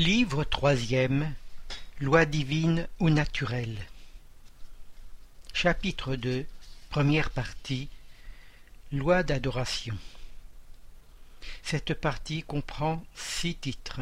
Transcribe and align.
Livre 0.00 0.44
troisième 0.44 1.34
Loi 2.00 2.24
divine 2.24 2.88
ou 3.00 3.10
naturelle 3.10 3.76
Chapitre 5.52 6.16
2 6.16 6.46
Première 6.88 7.28
partie 7.28 7.90
Loi 8.92 9.22
d'adoration 9.22 9.94
Cette 11.62 11.92
partie 11.92 12.42
comprend 12.42 13.04
six 13.14 13.56
titres. 13.56 14.00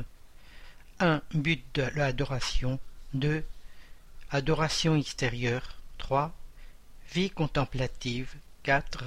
1. 1.01 1.21
But 1.35 1.65
de 1.75 1.91
l'adoration 1.97 2.79
2. 3.15 3.45
Adoration 4.31 4.95
extérieure 4.95 5.81
3. 5.99 6.33
Vie 7.13 7.31
contemplative 7.31 8.37
4. 8.63 9.03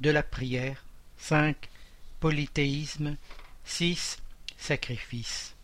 De 0.00 0.10
la 0.10 0.24
prière 0.24 0.84
5. 1.18 1.68
Polythéisme 2.18 3.16
6. 3.64 4.18
Sacrifice 4.58 5.55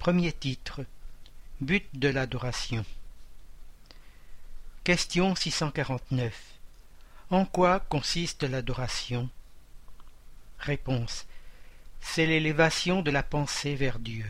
Premier 0.00 0.32
titre. 0.32 0.86
But 1.60 1.84
de 1.92 2.08
l'adoration. 2.08 2.86
Question 4.82 5.34
649 5.34 6.32
En 7.28 7.44
quoi 7.44 7.80
consiste 7.80 8.44
l'adoration? 8.44 9.28
Réponse. 10.58 11.26
C'est 12.00 12.24
l'élévation 12.24 13.02
de 13.02 13.10
la 13.10 13.22
pensée 13.22 13.74
vers 13.74 13.98
Dieu. 13.98 14.24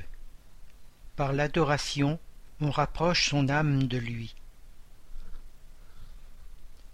Par 1.15 1.33
l'adoration, 1.33 2.19
on 2.61 2.73
rapproche 2.73 3.29
son 3.29 3.49
âme 3.49 3.85
de 3.85 3.97
lui. 3.97 4.35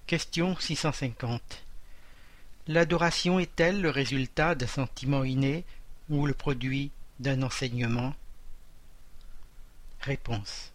Question 0.06 0.54
650 0.54 1.64
L'adoration 2.66 3.38
est-elle 3.40 3.80
le 3.80 3.88
résultat 3.88 4.54
d'un 4.54 4.66
sentiment 4.66 5.24
inné 5.24 5.64
ou 6.10 6.26
le 6.26 6.34
produit 6.34 6.90
d'un 7.20 7.42
enseignement? 7.42 8.12
Réponse. 10.07 10.71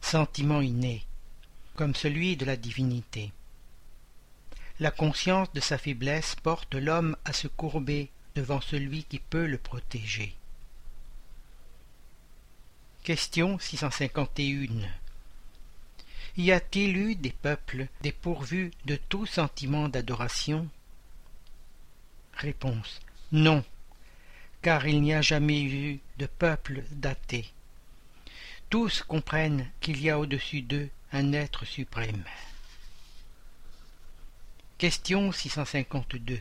Sentiment 0.00 0.62
inné, 0.62 1.04
comme 1.76 1.94
celui 1.94 2.34
de 2.38 2.46
la 2.46 2.56
divinité. 2.56 3.30
La 4.80 4.90
conscience 4.90 5.52
de 5.52 5.60
sa 5.60 5.76
faiblesse 5.76 6.34
porte 6.36 6.74
l'homme 6.74 7.14
à 7.26 7.34
se 7.34 7.46
courber 7.46 8.08
devant 8.34 8.62
celui 8.62 9.04
qui 9.04 9.18
peut 9.18 9.44
le 9.44 9.58
protéger. 9.58 10.34
Question 13.02 13.58
651 13.58 14.88
Y 16.38 16.50
a-t-il 16.50 16.96
eu 16.96 17.16
des 17.16 17.32
peuples 17.32 17.88
dépourvus 18.00 18.70
de 18.86 18.96
tout 18.96 19.26
sentiment 19.26 19.90
d'adoration? 19.90 20.66
Réponse 22.32 23.02
Non, 23.30 23.62
car 24.62 24.86
il 24.86 25.02
n'y 25.02 25.12
a 25.12 25.20
jamais 25.20 25.60
eu 25.60 26.00
de 26.16 26.24
peuple 26.24 26.84
daté 26.92 27.52
tous 28.70 29.02
comprennent 29.02 29.70
qu'il 29.80 30.00
y 30.00 30.10
a 30.10 30.18
au-dessus 30.18 30.62
d'eux 30.62 30.90
un 31.12 31.32
être 31.32 31.64
suprême. 31.64 32.24
Question 34.76 35.32
652 35.32 36.38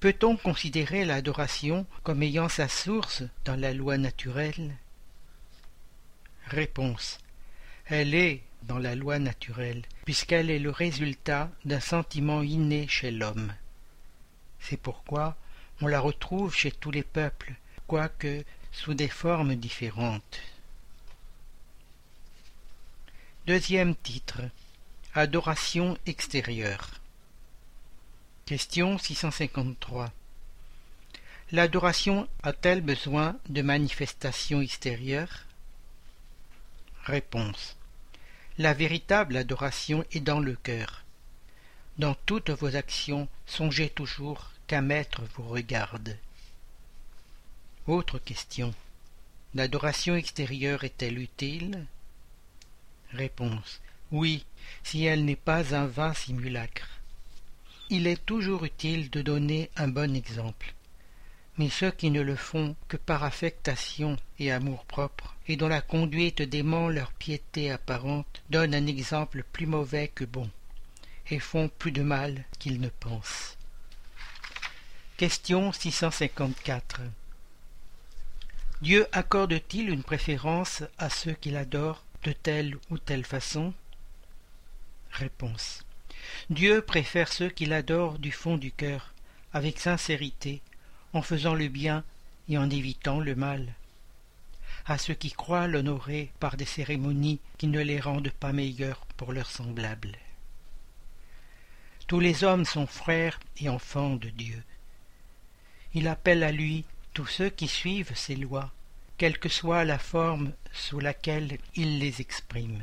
Peut-on 0.00 0.36
considérer 0.36 1.04
l'adoration 1.04 1.86
comme 2.02 2.22
ayant 2.22 2.48
sa 2.48 2.68
source 2.68 3.22
dans 3.44 3.56
la 3.56 3.72
loi 3.72 3.98
naturelle? 3.98 4.76
Réponse 6.46 7.18
Elle 7.86 8.14
est 8.14 8.42
dans 8.62 8.78
la 8.78 8.94
loi 8.94 9.18
naturelle, 9.18 9.82
puisqu'elle 10.04 10.50
est 10.50 10.58
le 10.58 10.70
résultat 10.70 11.50
d'un 11.64 11.80
sentiment 11.80 12.42
inné 12.42 12.88
chez 12.88 13.10
l'homme. 13.10 13.52
C'est 14.60 14.80
pourquoi 14.80 15.36
on 15.80 15.86
la 15.86 16.00
retrouve 16.00 16.54
chez 16.54 16.72
tous 16.72 16.90
les 16.90 17.02
peuples, 17.02 17.54
quoique 17.86 18.44
sous 18.76 18.94
des 18.94 19.08
formes 19.08 19.56
différentes. 19.56 20.38
Deuxième 23.46 23.96
titre 23.96 24.42
Adoration 25.14 25.96
extérieure. 26.04 27.00
Question 28.44 28.98
653. 28.98 30.12
L'adoration 31.52 32.28
a-t-elle 32.42 32.82
besoin 32.82 33.36
de 33.48 33.62
manifestations 33.62 34.60
extérieures? 34.60 35.46
Réponse. 37.04 37.76
La 38.58 38.74
véritable 38.74 39.38
adoration 39.38 40.04
est 40.12 40.20
dans 40.20 40.40
le 40.40 40.54
cœur. 40.54 41.02
Dans 41.96 42.14
toutes 42.26 42.50
vos 42.50 42.76
actions, 42.76 43.26
songez 43.46 43.88
toujours 43.88 44.50
qu'un 44.66 44.82
maître 44.82 45.22
vous 45.34 45.48
regarde. 45.48 46.18
Autre 47.86 48.18
question. 48.18 48.74
L'adoration 49.54 50.16
extérieure 50.16 50.82
est-elle 50.82 51.20
utile? 51.20 51.86
Réponse. 53.12 53.80
Oui, 54.10 54.44
si 54.82 55.04
elle 55.04 55.24
n'est 55.24 55.36
pas 55.36 55.72
un 55.72 55.86
vain 55.86 56.12
simulacre. 56.12 56.88
Il 57.88 58.08
est 58.08 58.26
toujours 58.26 58.64
utile 58.64 59.08
de 59.10 59.22
donner 59.22 59.70
un 59.76 59.86
bon 59.86 60.16
exemple. 60.16 60.74
Mais 61.58 61.70
ceux 61.70 61.92
qui 61.92 62.10
ne 62.10 62.22
le 62.22 62.34
font 62.34 62.74
que 62.88 62.96
par 62.96 63.22
affectation 63.22 64.16
et 64.40 64.50
amour-propre, 64.50 65.36
et 65.46 65.56
dont 65.56 65.68
la 65.68 65.80
conduite 65.80 66.42
dément 66.42 66.88
leur 66.88 67.12
piété 67.12 67.70
apparente, 67.70 68.42
donnent 68.50 68.74
un 68.74 68.86
exemple 68.88 69.44
plus 69.52 69.66
mauvais 69.66 70.08
que 70.08 70.24
bon, 70.24 70.50
et 71.30 71.38
font 71.38 71.68
plus 71.68 71.92
de 71.92 72.02
mal 72.02 72.44
qu'ils 72.58 72.80
ne 72.80 72.88
pensent. 72.88 73.56
Question 75.16 75.72
654 75.72 77.00
Dieu 78.82 79.06
accorde-t-il 79.12 79.88
une 79.88 80.02
préférence 80.02 80.82
à 80.98 81.08
ceux 81.08 81.32
qu'il 81.32 81.56
adore 81.56 82.04
de 82.24 82.32
telle 82.32 82.76
ou 82.90 82.98
telle 82.98 83.24
façon? 83.24 83.72
Réponse. 85.10 85.86
Dieu 86.50 86.82
préfère 86.82 87.32
ceux 87.32 87.48
qu'il 87.48 87.72
adore 87.72 88.18
du 88.18 88.32
fond 88.32 88.58
du 88.58 88.70
cœur, 88.70 89.14
avec 89.54 89.78
sincérité, 89.80 90.60
en 91.14 91.22
faisant 91.22 91.54
le 91.54 91.68
bien 91.68 92.04
et 92.50 92.58
en 92.58 92.68
évitant 92.68 93.18
le 93.18 93.34
mal. 93.34 93.72
À 94.84 94.98
ceux 94.98 95.14
qui 95.14 95.32
croient 95.32 95.68
l'honorer 95.68 96.30
par 96.38 96.58
des 96.58 96.66
cérémonies 96.66 97.40
qui 97.56 97.68
ne 97.68 97.80
les 97.80 97.98
rendent 97.98 98.30
pas 98.30 98.52
meilleurs 98.52 99.06
pour 99.16 99.32
leurs 99.32 99.50
semblables. 99.50 100.18
Tous 102.06 102.20
les 102.20 102.44
hommes 102.44 102.66
sont 102.66 102.86
frères 102.86 103.40
et 103.58 103.70
enfants 103.70 104.16
de 104.16 104.28
Dieu. 104.28 104.62
Il 105.94 106.08
appelle 106.08 106.42
à 106.42 106.52
lui 106.52 106.84
tous 107.16 107.24
ceux 107.24 107.48
qui 107.48 107.66
suivent 107.66 108.14
ses 108.14 108.36
lois, 108.36 108.70
quelle 109.16 109.38
que 109.38 109.48
soit 109.48 109.86
la 109.86 109.98
forme 109.98 110.52
sous 110.74 111.00
laquelle 111.00 111.56
il 111.74 111.98
les 111.98 112.20
exprime. 112.20 112.82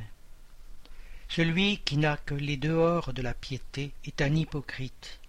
Celui 1.30 1.78
qui 1.86 1.98
n'a 1.98 2.18
que 2.18 2.34
les 2.34 2.58
dehors 2.58 3.14
de 3.14 3.22
la 3.22 3.36
piété 3.36 3.92
est 4.06 4.24
un 4.24 4.36
hypocrite. 4.36 5.20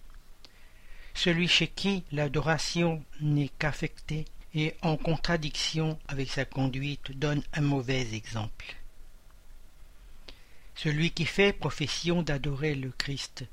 Celui 1.12 1.48
chez 1.48 1.66
qui 1.66 2.04
l'adoration 2.12 3.04
n'est 3.20 3.50
qu'affectée 3.58 4.24
et 4.54 4.74
en 4.80 4.96
contradiction 4.96 5.98
avec 6.08 6.30
sa 6.30 6.46
conduite 6.46 7.12
donne 7.12 7.42
un 7.52 7.60
mauvais 7.60 8.14
exemple. 8.14 8.74
Celui 10.76 11.10
qui 11.10 11.26
fait 11.26 11.52
profession 11.52 12.22
d'adorer 12.22 12.74
le 12.74 12.90
Christ 12.90 13.44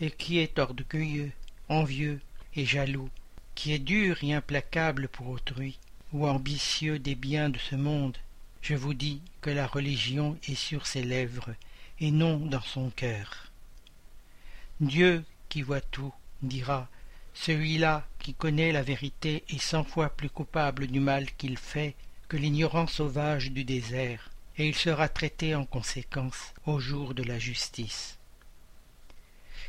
et 0.00 0.10
qui 0.10 0.38
est 0.38 0.58
orgueilleux, 0.58 1.32
envieux 1.68 2.18
et 2.54 2.64
jaloux 2.64 3.10
qui 3.56 3.72
est 3.72 3.80
dur 3.80 4.22
et 4.22 4.34
implacable 4.34 5.08
pour 5.08 5.30
autrui, 5.30 5.78
ou 6.12 6.28
ambitieux 6.28 7.00
des 7.00 7.16
biens 7.16 7.48
de 7.48 7.58
ce 7.58 7.74
monde, 7.74 8.16
je 8.62 8.74
vous 8.74 8.94
dis 8.94 9.20
que 9.40 9.50
la 9.50 9.66
religion 9.66 10.38
est 10.46 10.54
sur 10.54 10.86
ses 10.86 11.02
lèvres, 11.02 11.54
et 11.98 12.10
non 12.10 12.36
dans 12.36 12.62
son 12.62 12.90
cœur. 12.90 13.50
Dieu, 14.80 15.24
qui 15.48 15.62
voit 15.62 15.80
tout, 15.80 16.12
dira 16.42 16.88
Celui-là 17.32 18.06
qui 18.18 18.34
connaît 18.34 18.72
la 18.72 18.82
vérité 18.82 19.42
est 19.48 19.60
cent 19.60 19.84
fois 19.84 20.10
plus 20.10 20.30
coupable 20.30 20.86
du 20.86 21.00
mal 21.00 21.32
qu'il 21.36 21.56
fait 21.56 21.94
que 22.28 22.36
l'ignorant 22.36 22.86
sauvage 22.86 23.50
du 23.50 23.64
désert, 23.64 24.30
et 24.58 24.68
il 24.68 24.74
sera 24.74 25.08
traité 25.08 25.54
en 25.54 25.64
conséquence 25.64 26.52
au 26.66 26.78
jour 26.78 27.14
de 27.14 27.22
la 27.22 27.38
justice. 27.38 28.18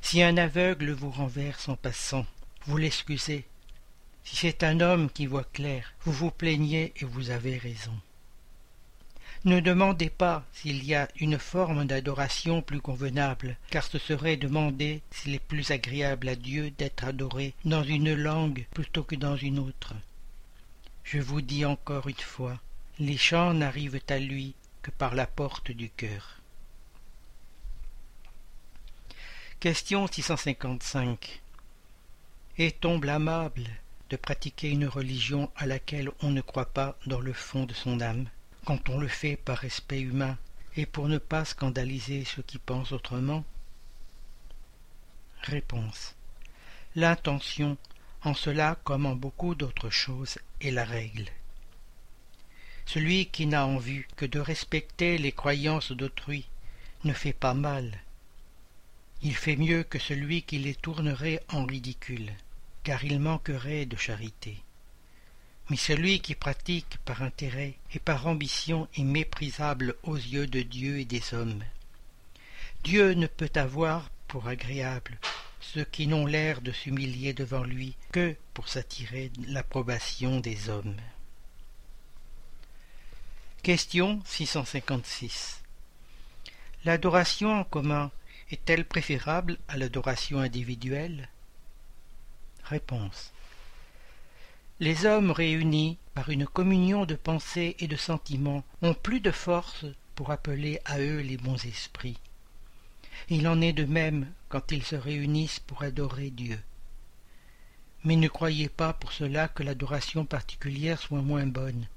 Si 0.01 0.21
un 0.21 0.37
aveugle 0.37 0.91
vous 0.91 1.11
renverse 1.11 1.69
en 1.69 1.75
passant, 1.75 2.25
vous 2.65 2.77
l'excusez, 2.77 3.45
si 4.27 4.35
c'est 4.35 4.63
un 4.63 4.81
homme 4.81 5.09
qui 5.09 5.25
voit 5.25 5.45
clair, 5.45 5.93
vous 6.01 6.11
vous 6.11 6.31
plaignez 6.31 6.93
et 6.97 7.05
vous 7.05 7.29
avez 7.29 7.57
raison. 7.57 7.97
Ne 9.45 9.61
demandez 9.61 10.09
pas 10.09 10.43
s'il 10.51 10.83
y 10.83 10.95
a 10.95 11.07
une 11.17 11.39
forme 11.39 11.85
d'adoration 11.85 12.61
plus 12.61 12.81
convenable, 12.81 13.55
car 13.69 13.85
ce 13.85 13.97
serait 13.97 14.35
demander 14.35 15.01
s'il 15.11 15.33
est 15.33 15.39
plus 15.39 15.71
agréable 15.71 16.27
à 16.27 16.35
Dieu 16.35 16.71
d'être 16.71 17.05
adoré 17.05 17.53
dans 17.63 17.83
une 17.83 18.13
langue 18.13 18.65
plutôt 18.73 19.03
que 19.03 19.15
dans 19.15 19.37
une 19.37 19.59
autre. 19.59 19.93
Je 21.05 21.19
vous 21.19 21.39
dis 21.39 21.63
encore 21.63 22.09
une 22.09 22.15
fois, 22.15 22.59
les 22.99 23.17
chants 23.17 23.53
n'arrivent 23.53 24.01
à 24.09 24.19
lui 24.19 24.55
que 24.81 24.91
par 24.91 25.15
la 25.15 25.25
porte 25.25 25.71
du 25.71 25.89
cœur. 25.89 26.41
Question 29.61 30.05
655 30.05 31.41
Est-on 32.57 32.97
blâmable? 32.97 33.69
De 34.09 34.15
pratiquer 34.15 34.69
une 34.69 34.87
religion 34.87 35.51
à 35.55 35.65
laquelle 35.65 36.09
on 36.21 36.31
ne 36.31 36.41
croit 36.41 36.73
pas 36.73 36.97
dans 37.05 37.19
le 37.19 37.33
fond 37.33 37.65
de 37.65 37.73
son 37.73 37.99
âme, 38.01 38.29
quand 38.65 38.89
on 38.89 38.97
le 38.97 39.07
fait 39.07 39.35
par 39.37 39.57
respect 39.57 40.01
humain 40.01 40.37
et 40.75 40.85
pour 40.85 41.07
ne 41.07 41.17
pas 41.17 41.45
scandaliser 41.45 42.23
ceux 42.25 42.43
qui 42.43 42.57
pensent 42.57 42.91
autrement 42.91 43.43
Réponse. 45.41 46.15
L'intention, 46.95 47.77
en 48.23 48.33
cela 48.33 48.77
comme 48.83 49.05
en 49.05 49.15
beaucoup 49.15 49.55
d'autres 49.55 49.89
choses, 49.89 50.37
est 50.61 50.71
la 50.71 50.83
règle. 50.83 51.29
Celui 52.85 53.27
qui 53.27 53.45
n'a 53.45 53.65
en 53.65 53.77
vue 53.77 54.07
que 54.15 54.25
de 54.25 54.39
respecter 54.39 55.17
les 55.17 55.31
croyances 55.31 55.91
d'autrui 55.91 56.47
ne 57.03 57.13
fait 57.13 57.33
pas 57.33 57.53
mal. 57.53 57.99
Il 59.21 59.35
fait 59.35 59.55
mieux 59.55 59.83
que 59.83 59.99
celui 59.99 60.41
qui 60.43 60.59
les 60.59 60.75
tournerait 60.75 61.43
en 61.49 61.65
ridicule, 61.65 62.33
car 62.87 63.03
il 63.03 63.19
manquerait 63.19 63.85
de 63.85 63.97
charité. 63.97 64.63
Mais 65.69 65.75
celui 65.75 66.21
qui 66.21 66.35
pratique 66.35 66.97
par 67.03 67.21
intérêt 67.21 67.73
et 67.93 67.99
par 67.99 68.27
ambition 68.27 68.87
est 68.95 69.03
méprisable 69.03 69.97
aux 70.03 70.15
yeux 70.15 70.47
de 70.47 70.61
Dieu 70.61 70.97
et 70.97 71.03
des 71.03 71.33
hommes. 71.33 71.65
Dieu 72.85 73.11
ne 73.11 73.27
peut 73.27 73.51
avoir 73.55 74.09
pour 74.29 74.47
agréable 74.47 75.17
ceux 75.59 75.83
qui 75.83 76.07
n'ont 76.07 76.25
l'air 76.25 76.61
de 76.61 76.71
s'humilier 76.71 77.33
devant 77.33 77.65
lui 77.65 77.97
que 78.13 78.37
pour 78.53 78.69
s'attirer 78.69 79.33
l'approbation 79.49 80.39
des 80.39 80.69
hommes. 80.69 80.95
Question 83.63 84.21
656 84.23 85.61
L'adoration 86.85 87.51
en 87.51 87.63
commun 87.65 88.11
est-elle 88.49 88.85
préférable 88.85 89.57
à 89.67 89.75
l'adoration 89.75 90.39
individuelle? 90.39 91.27
Les 94.79 95.05
hommes 95.05 95.31
réunis 95.31 95.97
par 96.13 96.29
une 96.29 96.45
communion 96.45 97.05
de 97.05 97.15
pensées 97.15 97.75
et 97.79 97.87
de 97.87 97.95
sentiments 97.95 98.63
ont 98.81 98.93
plus 98.93 99.19
de 99.19 99.31
force 99.31 99.85
pour 100.15 100.31
appeler 100.31 100.79
à 100.85 100.99
eux 100.99 101.19
les 101.19 101.37
bons 101.37 101.63
esprits. 101.65 102.19
Il 103.29 103.47
en 103.47 103.61
est 103.61 103.73
de 103.73 103.85
même 103.85 104.31
quand 104.49 104.71
ils 104.71 104.83
se 104.83 104.95
réunissent 104.95 105.59
pour 105.59 105.83
adorer 105.83 106.29
Dieu. 106.29 106.59
Mais 108.03 108.15
ne 108.15 108.27
croyez 108.27 108.69
pas 108.69 108.93
pour 108.93 109.11
cela 109.11 109.47
que 109.47 109.63
l'adoration 109.63 110.25
particulière 110.25 111.01
soit 111.01 111.21
moins 111.21 111.47
bonne, 111.47 111.87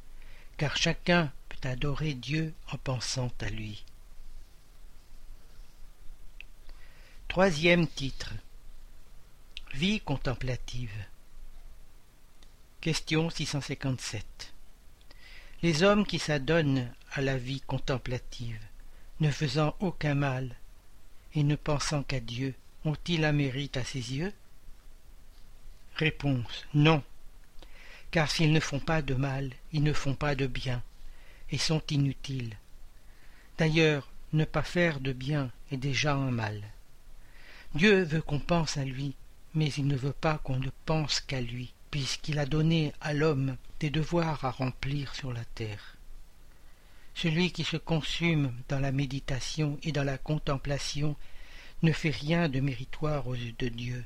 car 0.57 0.77
chacun 0.77 1.33
peut 1.49 1.69
adorer 1.69 2.15
Dieu 2.15 2.55
en 2.73 2.79
pensant 2.79 3.31
à 3.41 3.51
lui. 3.51 3.85
Troisième 7.29 7.87
titre 7.87 8.33
Vie 9.73 10.01
contemplative 10.01 10.93
Question 12.81 13.31
657 13.31 14.53
Les 15.63 15.85
hommes 15.85 16.05
qui 16.05 16.19
s'adonnent 16.19 16.93
à 17.13 17.21
la 17.21 17.39
vie 17.39 17.61
contemplative, 17.61 18.61
ne 19.21 19.31
faisant 19.31 19.77
aucun 19.79 20.17
mal, 20.17 20.57
et 21.35 21.45
ne 21.45 21.55
pensant 21.55 22.03
qu'à 22.03 22.19
Dieu, 22.19 22.55
ont-ils 22.85 23.25
un 23.25 23.31
mérite 23.31 23.77
à 23.77 23.85
ses 23.85 24.17
yeux? 24.17 24.33
Réponse 25.95 26.67
Non, 26.75 27.05
car 28.11 28.29
s'ils 28.29 28.53
ne 28.53 28.61
font 28.61 28.81
pas 28.81 29.03
de 29.03 29.15
mal, 29.15 29.53
ils 29.73 29.85
ne 29.85 29.93
font 29.93 30.17
pas 30.17 30.35
de 30.35 30.49
bien, 30.49 30.83
et 31.51 31.59
sont 31.59 31.83
inutiles. 31.91 32.57
D'ailleurs, 33.57 34.11
ne 34.33 34.45
pas 34.45 34.65
faire 34.65 34.99
de 34.99 35.13
bien 35.13 35.53
est 35.71 35.77
déjà 35.77 36.15
un 36.15 36.33
mal. 36.33 36.61
Dieu 37.77 38.03
veut 38.03 38.21
qu'on 38.21 38.41
pense 38.41 38.77
à 38.77 38.85
lui, 38.85 39.15
mais 39.55 39.69
il 39.73 39.87
ne 39.87 39.97
veut 39.97 40.13
pas 40.13 40.39
qu'on 40.39 40.59
ne 40.59 40.71
pense 40.87 41.21
qu'à 41.21 41.41
lui, 41.41 41.73
puisqu'il 41.91 42.39
a 42.39 42.47
donné 42.47 42.93
à 43.01 43.13
l'homme 43.13 43.57
des 43.81 43.91
devoirs 43.91 44.45
à 44.45 44.51
remplir 44.51 45.15
sur 45.15 45.33
la 45.33 45.45
terre. 45.45 45.97
Celui 47.15 47.51
qui 47.53 47.65
se 47.65 47.77
consume 47.77 48.53
dans 48.69 48.79
la 48.79 48.93
méditation 48.93 49.79
et 49.83 49.93
dans 49.93 50.05
la 50.05 50.19
contemplation 50.19 51.17
ne 51.83 51.93
fait 51.93 52.11
rien 52.11 52.49
de 52.49 52.61
méritoire 52.61 53.27
aux 53.27 53.35
yeux 53.35 53.55
de 53.59 53.69
Dieu, 53.69 54.05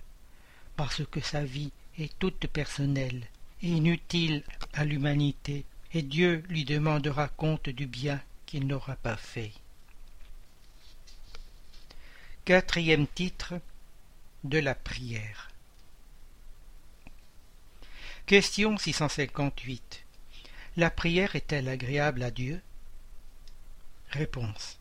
parce 0.76 1.04
que 1.06 1.20
sa 1.20 1.44
vie 1.44 1.72
est 1.98 2.18
toute 2.18 2.46
personnelle 2.46 3.26
et 3.62 3.68
inutile 3.68 4.42
à 4.72 4.84
l'humanité, 4.84 5.64
et 5.92 6.02
Dieu 6.02 6.42
lui 6.48 6.64
demandera 6.64 7.28
compte 7.28 7.68
du 7.68 7.86
bien 7.86 8.20
qu'il 8.46 8.66
n'aura 8.66 8.96
pas 8.96 9.16
fait. 9.16 9.52
Quatrième 12.44 13.06
titre 13.06 13.54
de 14.44 14.58
la 14.58 14.74
prière. 14.74 15.48
Question 18.26 18.76
658. 18.76 20.04
La 20.76 20.90
prière 20.90 21.34
est-elle 21.34 21.68
agréable 21.68 22.22
à 22.22 22.30
Dieu? 22.30 22.60
Réponse. 24.10 24.78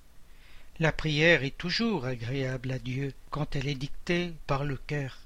La 0.80 0.92
prière 0.92 1.44
est 1.44 1.58
toujours 1.58 2.06
agréable 2.06 2.74
à 2.74 2.80
Dieu 2.80 3.14
quand 3.30 3.56
elle 3.56 3.70
est 3.70 3.76
dictée 3.76 4.34
par 4.48 4.66
le 4.66 4.76
cœur, 4.76 5.20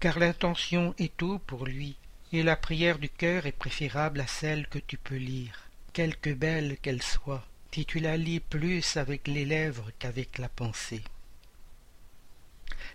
car 0.00 0.18
l'intention 0.18 0.94
est 0.98 1.14
tout 1.18 1.38
pour 1.46 1.66
lui, 1.66 1.96
et 2.32 2.42
la 2.42 2.56
prière 2.56 2.98
du 2.98 3.10
cœur 3.10 3.44
est 3.44 3.52
préférable 3.52 4.22
à 4.22 4.26
celle 4.26 4.66
que 4.68 4.78
tu 4.78 4.96
peux 4.96 5.16
lire, 5.16 5.68
quelque 5.92 6.30
belle 6.30 6.78
qu'elle 6.80 7.02
soit, 7.02 7.46
si 7.74 7.84
tu 7.84 8.00
la 8.00 8.16
lis 8.16 8.40
plus 8.40 8.96
avec 8.96 9.28
les 9.28 9.44
lèvres 9.44 9.90
qu'avec 9.98 10.38
la 10.38 10.48
pensée. 10.48 11.02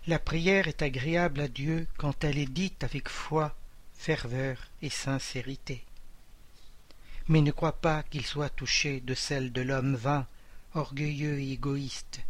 La 0.06 0.18
prière 0.18 0.68
est 0.68 0.82
agréable 0.82 1.40
à 1.40 1.48
Dieu 1.48 1.86
quand 1.96 2.24
elle 2.24 2.38
est 2.38 2.50
dite 2.50 2.84
avec 2.84 3.08
foi, 3.08 3.54
ferveur 3.96 4.56
et 4.82 4.90
sincérité. 4.90 5.84
Mais 7.28 7.42
ne 7.42 7.50
crois 7.50 7.80
pas 7.80 8.02
qu'il 8.04 8.24
soit 8.24 8.48
touché 8.48 9.00
de 9.00 9.14
celle 9.14 9.52
de 9.52 9.60
l'homme 9.60 9.96
vain 9.96 10.26
orgueilleux 10.74 11.40
et 11.40 11.52
égoïste, 11.52 12.20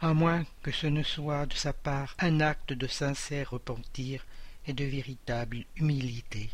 à 0.00 0.14
moins 0.14 0.44
que 0.62 0.70
ce 0.70 0.86
ne 0.86 1.02
soit 1.02 1.46
de 1.46 1.54
sa 1.54 1.72
part 1.72 2.14
un 2.18 2.40
acte 2.40 2.72
de 2.72 2.86
sincère 2.86 3.50
repentir 3.50 4.24
et 4.66 4.72
de 4.72 4.84
véritable 4.84 5.64
humilité. 5.76 6.50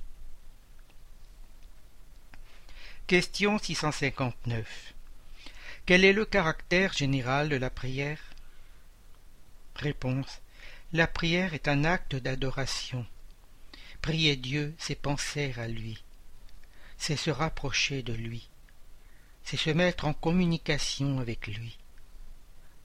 Question 3.07 3.59
659. 3.59 4.95
Quel 5.85 6.07
est 6.07 6.15
le 6.15 6.25
caractère 6.25 6.95
général 6.95 7.51
de 7.51 7.57
la 7.57 7.69
prière? 7.69 8.34
La 10.93 11.07
prière 11.07 11.55
est 11.55 11.69
un 11.69 11.85
acte 11.85 12.15
d'adoration. 12.15 13.07
Prier 14.03 14.37
Dieu, 14.37 14.75
c'est 14.79 14.95
penser 14.95 15.55
à 15.57 15.69
lui, 15.69 16.03
c'est 16.99 17.17
se 17.17 17.31
rapprocher 17.31 18.03
de 18.03 18.13
lui 18.13 18.49
c'est 19.45 19.59
se 19.59 19.71
mettre 19.71 20.07
en 20.07 20.15
communication 20.15 21.21
avec 21.21 21.47
lui. 21.47 21.79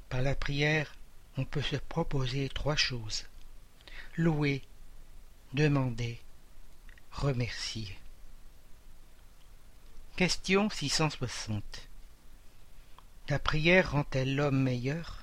Par 0.10 0.22
la 0.22 0.36
prière, 0.36 0.96
on 1.38 1.46
peut 1.46 1.62
se 1.62 1.78
proposer 1.78 2.50
trois 2.50 2.75
choses. 2.75 3.25
Louer, 4.18 4.62
demander, 5.54 6.20
remercier. 7.12 7.98
Question 10.18 10.70
660. 10.70 11.63
La 13.30 13.40
prière 13.40 13.92
rend-elle 13.92 14.36
l'homme 14.36 14.62
meilleur? 14.62 15.19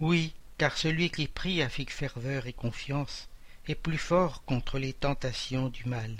Oui, 0.00 0.32
car 0.58 0.76
celui 0.76 1.10
qui 1.10 1.28
prie 1.28 1.62
avec 1.62 1.90
ferveur 1.90 2.46
et 2.46 2.52
confiance 2.52 3.28
est 3.68 3.74
plus 3.74 3.98
fort 3.98 4.44
contre 4.44 4.78
les 4.78 4.92
tentations 4.92 5.68
du 5.68 5.84
mal 5.86 6.16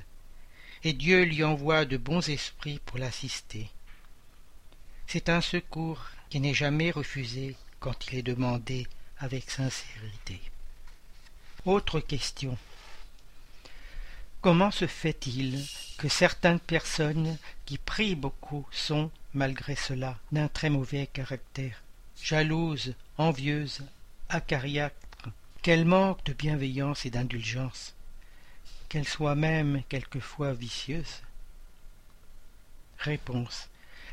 et 0.83 0.93
Dieu 0.93 1.25
lui 1.25 1.45
envoie 1.45 1.85
de 1.85 1.97
bons 1.97 2.29
esprits 2.29 2.81
pour 2.87 2.99
l'assister. 2.99 3.69
C'est 5.07 5.29
un 5.29 5.41
secours 5.41 6.07
qui 6.31 6.41
n'est 6.41 6.55
jamais 6.55 6.91
refusé 6.91 7.57
quand 7.81 8.07
il 8.07 8.19
est 8.19 8.23
demandé 8.23 8.87
avec 9.19 9.51
sincérité. 9.51 10.41
Autre 11.67 12.01
question. 12.01 12.57
Comment 14.41 14.71
se 14.71 14.87
fait-il 14.87 15.67
que 15.99 16.09
certaines 16.09 16.61
personnes 16.61 17.37
qui 17.67 17.77
prient 17.77 18.15
beaucoup 18.15 18.67
sont, 18.71 19.11
malgré 19.35 19.77
cela, 19.77 20.19
d'un 20.33 20.49
très 20.49 20.71
mauvais 20.71 21.07
caractère, 21.07 21.83
jalouses, 22.23 22.95
envieuses, 23.19 23.83
acariâtres, 24.29 25.29
qu'elles 25.63 25.85
manquent 25.85 26.25
de 26.25 26.33
bienveillance 26.33 27.07
et 27.07 27.11
d'indulgence 27.11 27.95
qu'elle 28.91 29.09
soit 29.09 29.37
même 29.37 29.83
quelquefois 29.89 30.53
vicieuse 30.53 31.23
Réponse. 32.99 33.71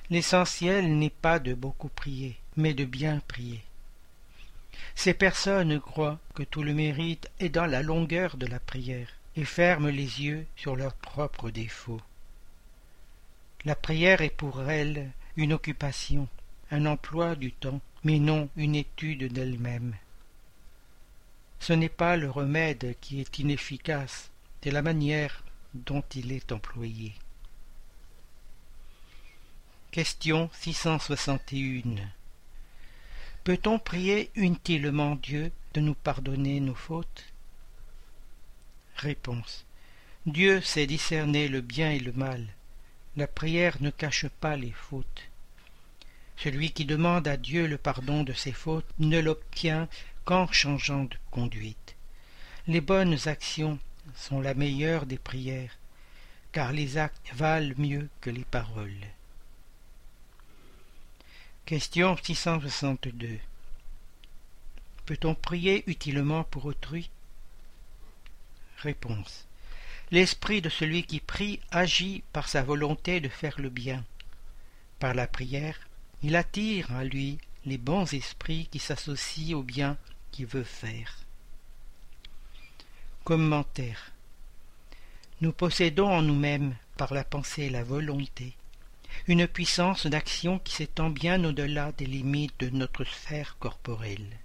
L'essentiel 0.09 0.97
n'est 0.97 1.09
pas 1.09 1.39
de 1.39 1.53
beaucoup 1.53 1.89
prier, 1.89 2.37
mais 2.55 2.73
de 2.73 2.85
bien 2.85 3.19
prier. 3.27 3.63
Ces 4.95 5.13
personnes 5.13 5.81
croient 5.81 6.19
que 6.35 6.43
tout 6.43 6.63
le 6.63 6.73
mérite 6.73 7.29
est 7.39 7.49
dans 7.49 7.65
la 7.65 7.81
longueur 7.81 8.37
de 8.37 8.45
la 8.45 8.59
prière 8.59 9.09
et 9.35 9.43
ferment 9.43 9.89
les 9.89 10.21
yeux 10.21 10.45
sur 10.55 10.75
leurs 10.75 10.93
propres 10.93 11.49
défauts. 11.49 12.01
La 13.65 13.75
prière 13.75 14.21
est 14.21 14.29
pour 14.29 14.69
elles 14.69 15.09
une 15.35 15.53
occupation, 15.53 16.27
un 16.71 16.85
emploi 16.85 17.35
du 17.35 17.51
temps, 17.51 17.81
mais 18.04 18.20
non 18.20 18.50
une 18.56 18.75
étude 18.75 19.32
d'elle-même. 19.32 19.96
Ce 21.60 21.74
n'est 21.74 21.89
pas 21.89 22.18
le 22.18 22.30
remède 22.30 22.96
qui 23.01 23.20
est 23.20 23.39
inefficace, 23.39 24.30
c'est 24.62 24.72
la 24.72 24.82
manière 24.82 25.44
dont 25.74 26.04
il 26.13 26.32
est 26.32 26.51
employé. 26.51 27.13
Question 29.92 30.50
661 30.54 31.96
Peut-on 33.46 33.80
prier 33.80 34.30
utilement 34.36 35.16
Dieu 35.16 35.54
de 35.74 35.80
nous 35.80 35.96
pardonner 35.96 36.60
nos 36.60 36.75
fautes? 36.75 37.24
Réponse 38.98 39.66
Dieu 40.25 40.60
sait 40.60 40.88
discerner 40.88 41.48
le 41.48 41.62
bien 41.62 41.92
et 41.92 42.00
le 42.00 42.12
mal. 42.12 42.46
La 43.16 43.27
prière 43.27 43.77
ne 43.80 43.89
cache 43.89 44.27
pas 44.27 44.58
les 44.58 44.74
fautes. 44.74 45.30
Celui 46.38 46.72
qui 46.72 46.86
demande 46.86 47.27
à 47.27 47.36
Dieu 47.36 47.67
le 47.67 47.77
pardon 47.77 48.24
de 48.24 48.34
ses 48.34 48.51
fautes 48.51 48.88
ne 49.00 49.20
l'obtient 49.20 49.89
qu'en 50.24 50.51
changeant 50.51 51.06
de 51.06 51.17
conduite. 51.32 51.96
Les 52.67 52.82
bonnes 52.82 53.17
actions 53.27 53.79
sont 54.15 54.39
la 54.39 54.53
meilleure 54.53 55.06
des 55.06 55.17
prières, 55.17 55.77
car 56.51 56.72
les 56.72 56.98
actes 56.98 57.34
valent 57.34 57.74
mieux 57.77 58.08
que 58.22 58.29
les 58.29 58.46
paroles. 58.46 59.08
Question 61.65 62.15
662 62.15 63.39
Peut-on 65.06 65.36
prier 65.36 65.84
utilement 65.88 66.44
pour 66.44 66.65
autrui? 66.65 67.10
Réponse 68.77 69.48
L'esprit 70.12 70.62
de 70.62 70.70
celui 70.70 71.03
qui 71.03 71.20
prie 71.20 71.60
agit 71.72 72.24
par 72.32 72.48
sa 72.48 72.63
volonté 72.63 73.20
de 73.20 73.27
faire 73.27 73.60
le 73.60 73.70
bien. 73.70 74.06
Par 75.00 75.13
la 75.13 75.27
prière, 75.27 75.88
il 76.24 76.36
attire 76.36 76.91
à 76.93 77.03
lui 77.03 77.38
les 77.65 77.77
bons 77.77 78.13
esprits 78.13 78.67
qui 78.71 78.79
s'associent 78.79 79.57
au 79.57 79.63
bien 79.63 79.97
qu'il 80.31 80.45
veut 80.45 80.63
faire. 80.63 81.19
Commentaire 83.24 84.12
Nous 85.41 85.51
possédons 85.51 86.09
en 86.09 86.21
nous-mêmes, 86.21 86.75
par 86.95 87.13
la 87.13 87.24
pensée 87.24 87.63
et 87.63 87.69
la 87.69 87.83
volonté, 87.83 88.55
une 89.27 89.47
puissance 89.47 90.07
d'action 90.07 90.59
qui 90.59 90.74
s'étend 90.74 91.09
bien 91.09 91.43
au-delà 91.43 91.91
des 91.91 92.05
limites 92.05 92.59
de 92.59 92.69
notre 92.69 93.03
sphère 93.03 93.57
corporelle. 93.59 94.39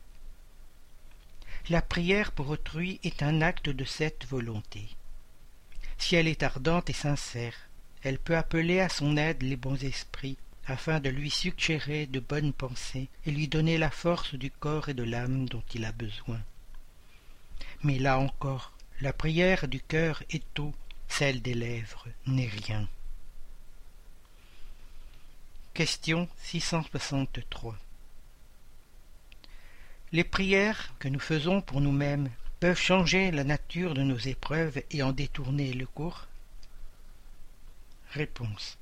La 1.71 1.81
prière 1.81 2.33
pour 2.33 2.50
autrui 2.50 2.99
est 3.05 3.23
un 3.23 3.41
acte 3.41 3.69
de 3.69 3.85
cette 3.85 4.26
volonté. 4.26 4.88
Si 5.97 6.17
elle 6.17 6.26
est 6.26 6.43
ardente 6.43 6.91
et 6.91 6.95
sincère, 6.95 7.55
elle 8.02 8.19
peut 8.19 8.37
appeler 8.37 8.81
à 8.81 8.88
son 8.88 9.17
aide 9.17 9.43
les 9.43 9.57
bons 9.57 9.83
esprits, 9.85 10.37
afin 10.66 11.00
de 11.00 11.09
lui 11.09 11.31
suggérer 11.31 12.07
de 12.07 12.21
bonnes 12.21 12.52
pensées 12.52 13.09
et 13.26 13.31
lui 13.31 13.49
donner 13.49 13.78
la 13.78 13.90
force 13.90 14.35
du 14.35 14.50
corps 14.50 14.88
et 14.88 14.95
de 14.95 15.02
l'âme 15.02 15.49
dont 15.49 15.62
il 15.75 15.85
a 15.85 15.92
besoin. 15.92 16.40
Mais 17.83 17.99
là 17.99 18.19
encore, 18.19 18.73
la 19.00 19.12
prière 19.12 19.66
du 19.66 19.81
cœur 19.81 20.23
est 20.31 20.45
tout, 20.54 20.75
celle 21.09 21.42
des 21.42 21.54
lèvres 21.54 22.07
n'est 22.26 22.49
rien. 22.49 22.88
Question 25.75 26.28
663 26.42 27.76
Les 30.12 30.23
prières 30.23 30.95
que 30.99 31.09
nous 31.09 31.19
faisons 31.19 31.61
pour 31.61 31.81
nous-mêmes 31.81 32.31
peuvent 32.61 32.78
changer 32.78 33.33
la 33.33 33.42
nature 33.42 33.95
de 33.95 34.02
nos 34.02 34.19
épreuves 34.19 34.83
et 34.90 35.02
en 35.02 35.12
détourner 35.12 35.73
le 35.73 35.87
cours? 35.87 36.28
Réponse. 38.12 38.78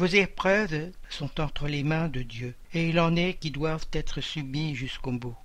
Vos 0.00 0.06
épreuves 0.06 0.92
sont 1.10 1.42
entre 1.42 1.68
les 1.68 1.82
mains 1.82 2.08
de 2.08 2.22
Dieu, 2.22 2.54
et 2.72 2.88
il 2.88 2.98
en 2.98 3.16
est 3.16 3.34
qui 3.34 3.50
doivent 3.50 3.86
être 3.92 4.22
subies 4.22 4.74
jusqu'au 4.74 5.12
bout. 5.12 5.36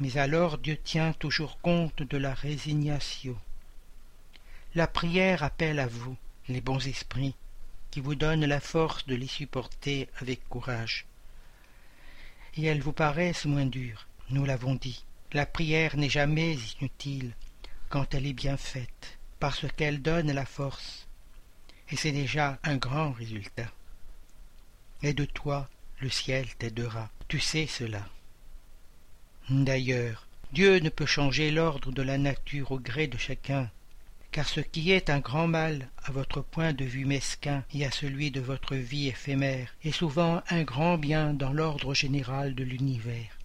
Mais 0.00 0.18
alors 0.18 0.58
Dieu 0.58 0.76
tient 0.76 1.12
toujours 1.12 1.60
compte 1.60 2.02
de 2.02 2.16
la 2.16 2.34
résignation. 2.34 3.38
La 4.74 4.88
prière 4.88 5.44
appelle 5.44 5.78
à 5.78 5.86
vous, 5.86 6.16
les 6.48 6.60
bons 6.60 6.84
esprits, 6.88 7.36
qui 7.92 8.00
vous 8.00 8.16
donne 8.16 8.44
la 8.44 8.58
force 8.58 9.06
de 9.06 9.14
les 9.14 9.28
supporter 9.28 10.08
avec 10.20 10.48
courage. 10.48 11.06
Et 12.56 12.64
elles 12.64 12.82
vous 12.82 12.92
paraissent 12.92 13.44
moins 13.44 13.66
dures, 13.66 14.08
nous 14.30 14.44
l'avons 14.44 14.74
dit. 14.74 15.04
La 15.32 15.46
prière 15.46 15.96
n'est 15.96 16.10
jamais 16.10 16.56
inutile 16.80 17.36
quand 17.88 18.14
elle 18.14 18.26
est 18.26 18.32
bien 18.32 18.56
faite, 18.56 19.20
parce 19.38 19.64
qu'elle 19.76 20.02
donne 20.02 20.32
la 20.32 20.44
force, 20.44 21.06
et 21.92 21.96
c'est 21.96 22.12
déjà 22.12 22.58
un 22.64 22.76
grand 22.76 23.12
résultat. 23.12 23.70
Aide-toi, 25.02 25.68
le 26.00 26.08
ciel 26.08 26.46
t'aidera, 26.58 27.10
tu 27.28 27.38
sais 27.38 27.66
cela. 27.66 28.08
D'ailleurs, 29.50 30.26
Dieu 30.52 30.78
ne 30.78 30.88
peut 30.88 31.06
changer 31.06 31.50
l'ordre 31.50 31.92
de 31.92 32.00
la 32.00 32.16
nature 32.16 32.72
au 32.72 32.78
gré 32.78 33.08
de 33.08 33.18
chacun, 33.18 33.70
car 34.30 34.48
ce 34.48 34.60
qui 34.60 34.90
est 34.90 35.10
un 35.10 35.18
grand 35.18 35.48
mal 35.48 35.88
à 36.04 36.12
votre 36.12 36.40
point 36.40 36.72
de 36.72 36.86
vue 36.86 37.04
mesquin 37.04 37.62
et 37.74 37.84
à 37.84 37.90
celui 37.90 38.30
de 38.30 38.40
votre 38.40 38.74
vie 38.74 39.08
éphémère 39.08 39.74
est 39.84 39.92
souvent 39.92 40.42
un 40.48 40.62
grand 40.62 40.96
bien 40.96 41.34
dans 41.34 41.52
l'ordre 41.52 41.92
général 41.92 42.54
de 42.54 42.64
l'univers. 42.64 43.36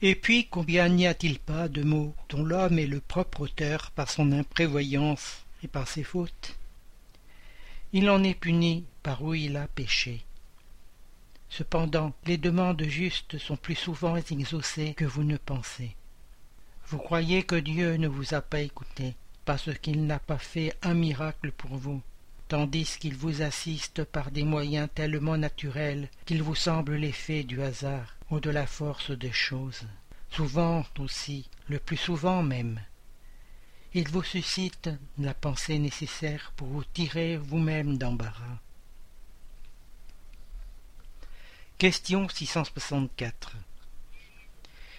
Et 0.00 0.14
puis 0.14 0.46
combien 0.46 0.88
n'y 0.88 1.06
a-t-il 1.06 1.38
pas 1.38 1.68
de 1.68 1.82
mots 1.82 2.14
dont 2.30 2.42
l'homme 2.42 2.78
est 2.78 2.86
le 2.86 3.00
propre 3.00 3.42
auteur 3.42 3.90
par 3.90 4.10
son 4.10 4.32
imprévoyance 4.32 5.44
et 5.62 5.68
par 5.68 5.88
ses 5.88 6.04
fautes? 6.04 6.56
Il 7.92 8.08
en 8.08 8.22
est 8.22 8.34
puni 8.34 8.84
par 9.02 9.22
où 9.22 9.34
il 9.34 9.56
a 9.56 9.66
péché. 9.66 10.24
Cependant, 11.48 12.12
les 12.24 12.36
demandes 12.36 12.84
justes 12.84 13.38
sont 13.38 13.56
plus 13.56 13.74
souvent 13.74 14.16
exaucées 14.16 14.94
que 14.94 15.04
vous 15.04 15.24
ne 15.24 15.36
pensez. 15.36 15.96
Vous 16.86 16.98
croyez 16.98 17.42
que 17.42 17.56
Dieu 17.56 17.96
ne 17.96 18.06
vous 18.06 18.34
a 18.34 18.42
pas 18.42 18.60
écouté, 18.60 19.16
parce 19.44 19.74
qu'il 19.80 20.06
n'a 20.06 20.20
pas 20.20 20.38
fait 20.38 20.72
un 20.82 20.94
miracle 20.94 21.50
pour 21.50 21.76
vous, 21.76 22.00
tandis 22.46 22.96
qu'il 23.00 23.16
vous 23.16 23.42
assiste 23.42 24.04
par 24.04 24.30
des 24.30 24.44
moyens 24.44 24.88
tellement 24.94 25.36
naturels 25.36 26.08
qu'il 26.26 26.44
vous 26.44 26.54
semble 26.54 26.94
l'effet 26.94 27.42
du 27.42 27.60
hasard 27.60 28.14
ou 28.30 28.38
de 28.38 28.50
la 28.50 28.68
force 28.68 29.10
des 29.10 29.32
choses. 29.32 29.82
Souvent 30.30 30.84
aussi, 31.00 31.48
le 31.68 31.80
plus 31.80 31.96
souvent 31.96 32.44
même, 32.44 32.80
il 33.94 34.08
vous 34.08 34.22
suscite 34.22 34.90
la 35.18 35.34
pensée 35.34 35.78
nécessaire 35.78 36.52
pour 36.56 36.68
vous 36.68 36.84
tirer 36.84 37.36
vous-même 37.36 37.98
d'embarras. 37.98 38.58
Question 41.78 42.28
664 42.28 43.56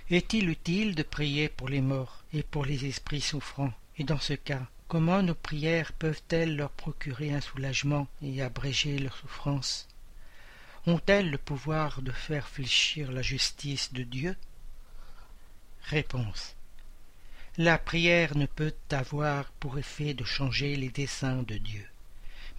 Est-il 0.10 0.50
utile 0.50 0.96
de 0.96 1.04
prier 1.04 1.50
pour 1.50 1.70
les 1.70 1.82
morts 1.82 2.24
et 2.34 2.44
pour 2.44 2.66
les 2.66 2.86
esprits 2.86 3.22
souffrants? 3.22 3.74
Et 3.98 4.04
dans 4.04 4.20
ce 4.20 4.34
cas, 4.34 4.68
Comment 4.92 5.24
nos 5.24 5.36
prières 5.36 5.94
peuvent-elles 5.94 6.58
leur 6.58 6.70
procurer 6.70 7.32
un 7.32 7.40
soulagement 7.40 8.10
et 8.22 8.42
abréger 8.42 9.00
leurs 9.00 9.16
souffrances 9.16 9.88
Ont-elles 10.86 11.30
le 11.30 11.38
pouvoir 11.38 12.02
de 12.02 12.12
faire 12.12 12.46
fléchir 12.46 13.10
la 13.14 13.22
justice 13.22 13.94
de 13.94 14.04
Dieu? 14.04 14.36
Réponse. 15.84 16.58
La 17.58 17.78
prière 17.78 18.38
ne 18.38 18.46
peut 18.46 18.74
avoir 18.92 19.52
pour 19.60 19.78
effet 19.78 20.14
de 20.14 20.24
changer 20.24 20.78
les 20.78 20.90
desseins 20.90 21.44
de 21.44 21.58
Dieu. 21.58 21.86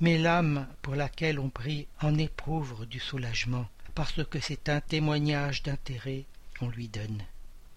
Mais 0.00 0.18
l'âme 0.18 0.68
pour 0.82 0.94
laquelle 0.96 1.38
on 1.38 1.48
prie 1.48 1.86
en 2.02 2.18
éprouve 2.18 2.84
du 2.84 3.00
soulagement, 3.00 3.66
parce 3.94 4.22
que 4.24 4.38
c'est 4.38 4.68
un 4.68 4.82
témoignage 4.82 5.62
d'intérêt 5.62 6.24
qu'on 6.58 6.68
lui 6.68 6.88
donne, 6.88 7.22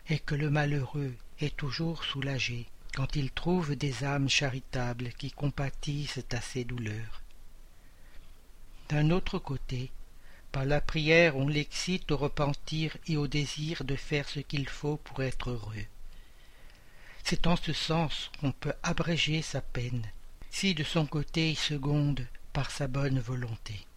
et 0.10 0.20
que 0.20 0.36
le 0.36 0.50
malheureux 0.50 1.16
est 1.40 1.56
toujours 1.56 2.04
soulagé 2.04 2.66
quand 2.94 3.16
il 3.16 3.32
trouve 3.32 3.78
des 3.78 4.04
âmes 4.04 4.30
charitables 4.30 5.10
qui 5.18 5.32
compatissent 5.32 6.20
à 6.34 6.42
ses 6.42 6.66
douleurs. 6.66 7.22
D'un 8.90 9.10
autre 9.12 9.40
côté, 9.40 9.90
par 10.52 10.66
la 10.66 10.82
prière 10.82 11.38
on 11.38 11.48
l'excite 11.48 12.12
au 12.12 12.18
repentir 12.18 12.98
et 13.08 13.16
au 13.16 13.28
désir 13.28 13.86
de 13.86 13.96
faire 13.96 14.28
ce 14.28 14.42
qu'il 14.42 14.68
faut 14.68 14.98
pour 14.98 15.24
être 15.24 15.52
heureux. 15.52 15.86
C'est 17.28 17.48
en 17.48 17.56
ce 17.56 17.74
sens 17.74 18.30
qu'on 18.40 18.52
peut 18.52 18.76
abréger 18.84 19.42
sa 19.42 19.60
peine, 19.60 20.06
si 20.52 20.76
de 20.76 20.84
son 20.84 21.08
côté 21.08 21.50
il 21.50 21.58
seconde 21.58 22.28
par 22.54 22.70
sa 22.70 22.88
bonne 22.88 23.20
volonté. 23.20 23.88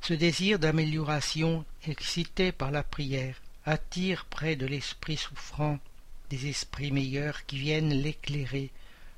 Ce 0.00 0.14
désir 0.14 0.60
d'amélioration 0.60 1.64
excité 1.88 2.52
par 2.52 2.70
la 2.70 2.84
prière 2.84 3.42
attire 3.64 4.24
près 4.26 4.54
de 4.54 4.66
l'esprit 4.66 5.16
souffrant 5.16 5.80
des 6.30 6.46
esprits 6.46 6.92
meilleurs 6.92 7.44
qui 7.44 7.58
viennent 7.58 7.92
l'éclairer, 7.92 8.70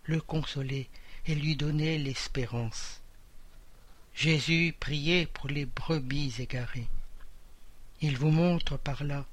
le 0.04 0.22
consoler 0.22 0.88
et 1.26 1.34
lui 1.34 1.56
donner 1.56 1.98
l'espérance. 1.98 3.02
Jésus 4.14 4.74
priait 4.80 5.26
pour 5.26 5.48
les 5.48 5.66
brebis 5.66 6.36
égarées. 6.38 6.88
Il 8.00 8.16
vous 8.16 8.30
montre 8.30 8.78
par 8.78 9.04
là 9.04 9.26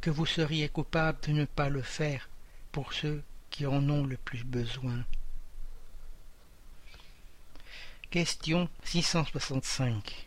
que 0.00 0.10
vous 0.10 0.26
seriez 0.26 0.68
coupable 0.68 1.18
de 1.28 1.30
ne 1.30 1.44
pas 1.44 1.68
le 1.68 1.82
faire 1.82 2.28
pour 2.74 2.92
ceux 2.92 3.22
qui 3.50 3.66
en 3.66 3.88
ont 3.88 4.04
le 4.04 4.16
plus 4.16 4.42
besoin. 4.42 5.04
Question 8.10 8.68
665 8.82 10.26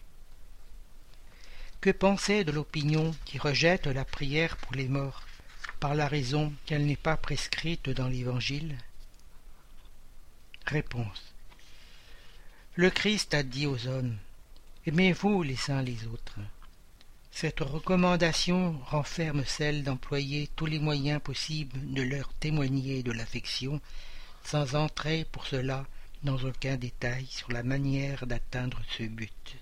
Que 1.82 1.89
penser 1.89 2.46
de 2.46 2.54
l'opinion 2.54 3.13
qui 3.25 3.38
rejette 3.38 3.86
la 3.86 4.06
prière 4.06 4.56
pour 4.56 4.75
les 4.75 4.88
morts 4.88 5.24
par 5.82 5.94
la 5.94 6.08
raison 6.08 6.54
qu'elle 6.66 6.86
n'est 6.86 6.96
pas 6.96 7.18
prescrite 7.18 7.89
dans 7.89 8.08
l'Évangile? 8.08 8.77
Réponse. 10.66 11.34
Le 12.75 12.89
Christ 12.89 13.34
a 13.34 13.44
dit 13.44 13.68
aux 13.68 13.88
hommes 13.88 14.16
Aimez-vous 14.86 15.44
les 15.44 15.70
uns 15.70 15.82
les 15.82 16.08
autres. 16.08 16.39
Cette 17.39 17.60
recommandation 17.60 18.79
renferme 18.88 19.46
celle 19.46 19.84
d'employer 19.84 20.50
tous 20.56 20.65
les 20.65 20.79
moyens 20.79 21.22
possibles 21.22 21.94
de 21.94 22.01
leur 22.01 22.34
témoigner 22.34 23.03
de 23.03 23.12
l'affection, 23.12 23.79
sans 24.44 24.74
entrer 24.74 25.24
pour 25.32 25.46
cela 25.46 25.86
dans 26.24 26.39
aucun 26.39 26.77
détail 26.77 27.27
sur 27.27 27.51
la 27.51 27.62
manière 27.62 28.25
d'atteindre 28.25 28.82
ce 28.89 29.03
but. 29.03 29.56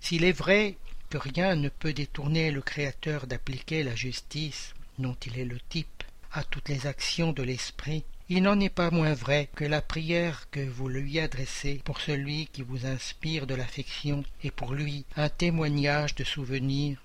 S'il 0.00 0.24
est 0.24 0.32
vrai 0.32 0.76
que 1.08 1.16
rien 1.16 1.56
ne 1.56 1.70
peut 1.70 1.94
détourner 1.94 2.50
le 2.50 2.60
Créateur 2.60 3.26
d'appliquer 3.26 3.84
la 3.84 3.94
justice, 3.94 4.74
dont 4.98 5.16
il 5.24 5.38
est 5.38 5.46
le 5.46 5.60
type, 5.70 6.04
à 6.30 6.44
toutes 6.44 6.68
les 6.68 6.86
actions 6.86 7.32
de 7.32 7.42
l'esprit, 7.42 8.04
il 8.30 8.42
n'en 8.42 8.58
est 8.58 8.70
pas 8.70 8.90
moins 8.90 9.12
vrai 9.12 9.50
que 9.54 9.64
la 9.64 9.82
prière 9.82 10.48
que 10.50 10.60
vous 10.60 10.88
lui 10.88 11.20
adressez 11.20 11.82
pour 11.84 12.00
celui 12.00 12.46
qui 12.46 12.62
vous 12.62 12.86
inspire 12.86 13.46
de 13.46 13.54
l'affection 13.54 14.24
est 14.42 14.50
pour 14.50 14.72
lui 14.72 15.04
un 15.16 15.28
témoignage 15.28 16.14
de 16.14 16.24
souvenir 16.24 16.98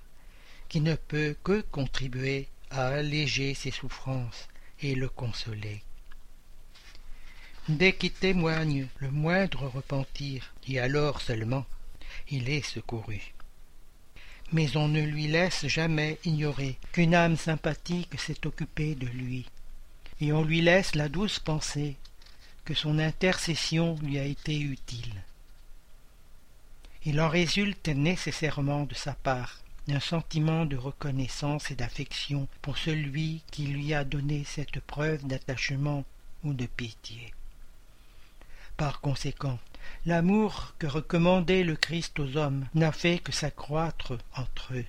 qui 0.70 0.80
ne 0.80 0.96
peut 0.96 1.36
que 1.44 1.62
contribuer 1.72 2.48
à 2.70 2.88
alléger 2.88 3.54
ses 3.54 3.72
souffrances 3.72 4.48
et 4.82 4.96
le 4.96 5.10
consoler. 5.10 5.82
Dès 7.68 7.94
qu'il 7.94 8.12
témoigne 8.12 8.88
le 9.00 9.12
moindre 9.12 9.68
repentir, 9.68 10.54
et 10.68 10.80
alors 10.80 11.22
seulement, 11.22 11.66
il 12.30 12.50
est 12.50 12.66
secouru. 12.66 13.34
Mais 14.52 14.76
on 14.78 14.88
ne 14.88 15.02
lui 15.02 15.28
laisse 15.28 15.68
jamais 15.68 16.18
ignorer 16.24 16.78
qu'une 16.94 17.14
âme 17.14 17.38
sympathique 17.38 18.20
s'est 18.20 18.48
occupée 18.48 18.96
de 18.96 19.06
lui, 19.06 19.46
et 20.22 20.34
on 20.34 20.44
lui 20.44 20.62
laisse 20.62 20.96
la 20.96 21.10
douce 21.10 21.40
pensée 21.40 21.96
que 22.66 22.74
son 22.74 23.00
intercession 23.00 23.96
lui 24.02 24.20
a 24.20 24.26
été 24.26 24.60
utile. 24.60 25.24
Il 27.06 27.22
en 27.22 27.30
résulte 27.30 27.88
nécessairement 27.88 28.84
de 28.84 28.94
sa 28.94 29.14
part 29.14 29.62
un 29.92 30.00
sentiment 30.00 30.66
de 30.66 30.78
reconnaissance 30.78 31.72
et 31.72 31.76
d'affection 31.76 32.48
pour 32.62 32.78
celui 32.78 33.42
qui 33.52 33.68
lui 33.68 33.94
a 33.94 34.04
donné 34.04 34.44
cette 34.44 34.80
preuve 34.82 35.26
d'attachement 35.26 36.06
ou 36.44 36.54
de 36.54 36.66
pitié. 36.66 37.34
Par 38.78 39.02
conséquent, 39.02 39.60
l'amour 40.06 40.74
que 40.78 40.88
recommandait 40.88 41.64
le 41.64 41.76
Christ 41.76 42.20
aux 42.20 42.38
hommes 42.38 42.68
n'a 42.76 42.92
fait 42.92 43.20
que 43.20 43.32
s'accroître 43.32 44.18
entre 44.36 44.74
eux. 44.74 44.86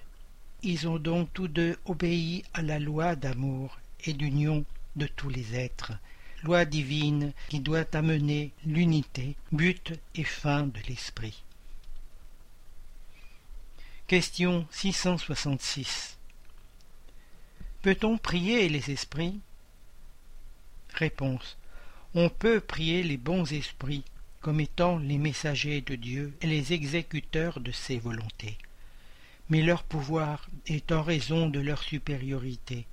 Ils 0.62 0.86
ont 0.86 0.98
donc 0.98 1.28
tous 1.32 1.48
deux 1.48 1.78
obéi 1.86 2.44
à 2.52 2.62
la 2.62 2.78
loi 2.78 3.16
d'amour 3.16 3.78
et 4.04 4.12
d'union 4.12 4.64
tous 5.06 5.28
les 5.28 5.54
êtres, 5.54 5.92
loi 6.42 6.64
divine 6.64 7.32
qui 7.48 7.60
doit 7.60 7.86
amener 7.94 8.52
l'unité, 8.64 9.36
but 9.52 9.92
et 10.14 10.24
fin 10.24 10.64
de 10.64 10.80
l'esprit. 10.88 11.42
Question 14.06 14.66
666 14.70 16.18
Peut-on 17.82 18.18
prier 18.18 18.68
les 18.68 18.90
esprits? 18.90 19.40
Réponse. 20.94 21.56
On 22.14 22.28
peut 22.28 22.60
prier 22.60 23.02
les 23.02 23.16
bons 23.16 23.52
esprits 23.52 24.04
comme 24.40 24.60
étant 24.60 24.98
les 24.98 25.18
messagers 25.18 25.80
de 25.80 25.94
Dieu 25.94 26.34
et 26.40 26.46
les 26.46 26.72
exécuteurs 26.72 27.60
de 27.60 27.72
ses 27.72 27.98
volontés. 27.98 28.58
Mais 29.48 29.62
leur 29.62 29.82
pouvoir 29.82 30.48
est 30.66 30.92
en 30.92 31.02
raison 31.02 31.48
de 31.48 31.60
leur 31.60 31.82
supériorité, 31.82 32.86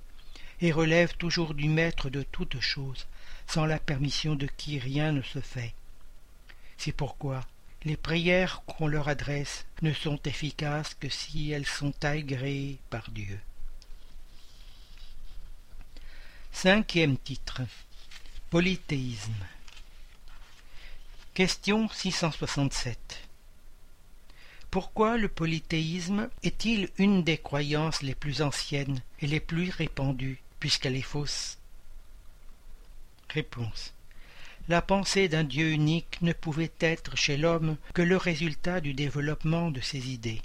et 0.60 0.72
relève 0.72 1.16
toujours 1.16 1.54
du 1.54 1.68
maître 1.68 2.10
de 2.10 2.22
toutes 2.22 2.60
choses, 2.60 3.06
sans 3.46 3.64
la 3.64 3.78
permission 3.78 4.34
de 4.34 4.46
qui 4.46 4.78
rien 4.78 5.12
ne 5.12 5.22
se 5.22 5.40
fait. 5.40 5.74
C'est 6.76 6.92
pourquoi 6.92 7.44
les 7.84 7.96
prières 7.96 8.62
qu'on 8.66 8.88
leur 8.88 9.08
adresse 9.08 9.66
ne 9.82 9.92
sont 9.92 10.20
efficaces 10.24 10.94
que 10.94 11.08
si 11.08 11.50
elles 11.52 11.66
sont 11.66 11.94
agréées 12.04 12.78
par 12.90 13.10
Dieu. 13.10 13.38
Cinquième 16.52 17.16
titre 17.16 17.62
Polythéisme 18.50 19.46
Question 21.34 21.88
667 21.88 23.28
pourquoi 24.70 25.16
le 25.16 25.28
polythéisme 25.28 26.28
est-il 26.42 26.90
une 26.98 27.24
des 27.24 27.38
croyances 27.38 28.02
les 28.02 28.14
plus 28.14 28.42
anciennes 28.42 29.00
et 29.20 29.26
les 29.26 29.40
plus 29.40 29.70
répandues 29.70 30.42
puisqu'elle 30.60 30.96
est 30.96 31.02
fausse 31.02 31.58
Réponse. 33.30 33.92
La 34.68 34.82
pensée 34.82 35.28
d'un 35.28 35.44
Dieu 35.44 35.70
unique 35.70 36.18
ne 36.20 36.32
pouvait 36.32 36.72
être 36.80 37.16
chez 37.16 37.36
l'homme 37.36 37.76
que 37.94 38.02
le 38.02 38.16
résultat 38.16 38.80
du 38.80 38.94
développement 38.94 39.70
de 39.70 39.80
ses 39.80 40.10
idées. 40.10 40.42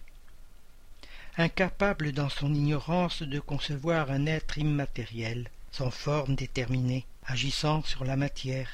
Incapable 1.38 2.12
dans 2.12 2.30
son 2.30 2.54
ignorance 2.54 3.24
de 3.24 3.40
concevoir 3.40 4.12
un 4.12 4.26
être 4.26 4.58
immatériel, 4.58 5.50
sans 5.72 5.92
forme 5.92 6.36
déterminée, 6.36 7.06
agissant 7.26 7.84
sur 7.84 8.06
la 8.06 8.16
matière, 8.16 8.70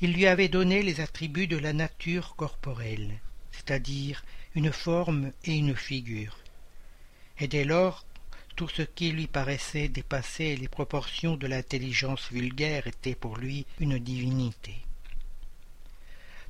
il 0.00 0.14
lui 0.14 0.26
avait 0.26 0.48
donné 0.48 0.82
les 0.82 1.00
attributs 1.00 1.46
de 1.46 1.58
la 1.58 1.72
nature 1.72 2.34
corporelle, 2.34 3.20
c'est-à-dire 3.52 4.24
une 4.54 4.72
forme 4.72 5.32
et 5.44 5.54
une 5.54 5.76
figure. 5.76 6.38
Et 7.38 7.46
dès 7.46 7.64
lors 7.64 8.04
tout 8.62 8.68
ce 8.68 8.82
qui 8.82 9.10
lui 9.10 9.26
paraissait 9.26 9.88
dépasser 9.88 10.54
les 10.54 10.68
proportions 10.68 11.36
de 11.36 11.48
l'intelligence 11.48 12.30
vulgaire 12.30 12.86
était 12.86 13.16
pour 13.16 13.36
lui 13.36 13.66
une 13.80 13.98
divinité. 13.98 14.76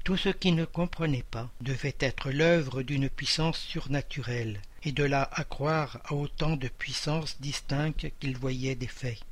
Tout 0.05 0.19
ce 0.19 0.29
qui 0.29 0.53
ne 0.53 0.67
comprenait 0.67 1.25
pas 1.31 1.51
devait 1.63 1.97
être 2.01 2.31
l'œuvre 2.31 2.83
d'une 2.83 3.09
puissance 3.09 3.59
surnaturelle, 3.59 4.61
et 4.83 4.93
de 4.93 5.05
là 5.05 5.27
à 5.33 5.45
croire 5.45 6.01
à 6.05 6.13
autant 6.13 6.57
de 6.57 6.69
puissances 6.69 7.41
distinctes 7.41 8.09
qu'il 8.21 8.37
voyait 8.37 8.75
des 8.75 8.89
faits. 8.89 9.23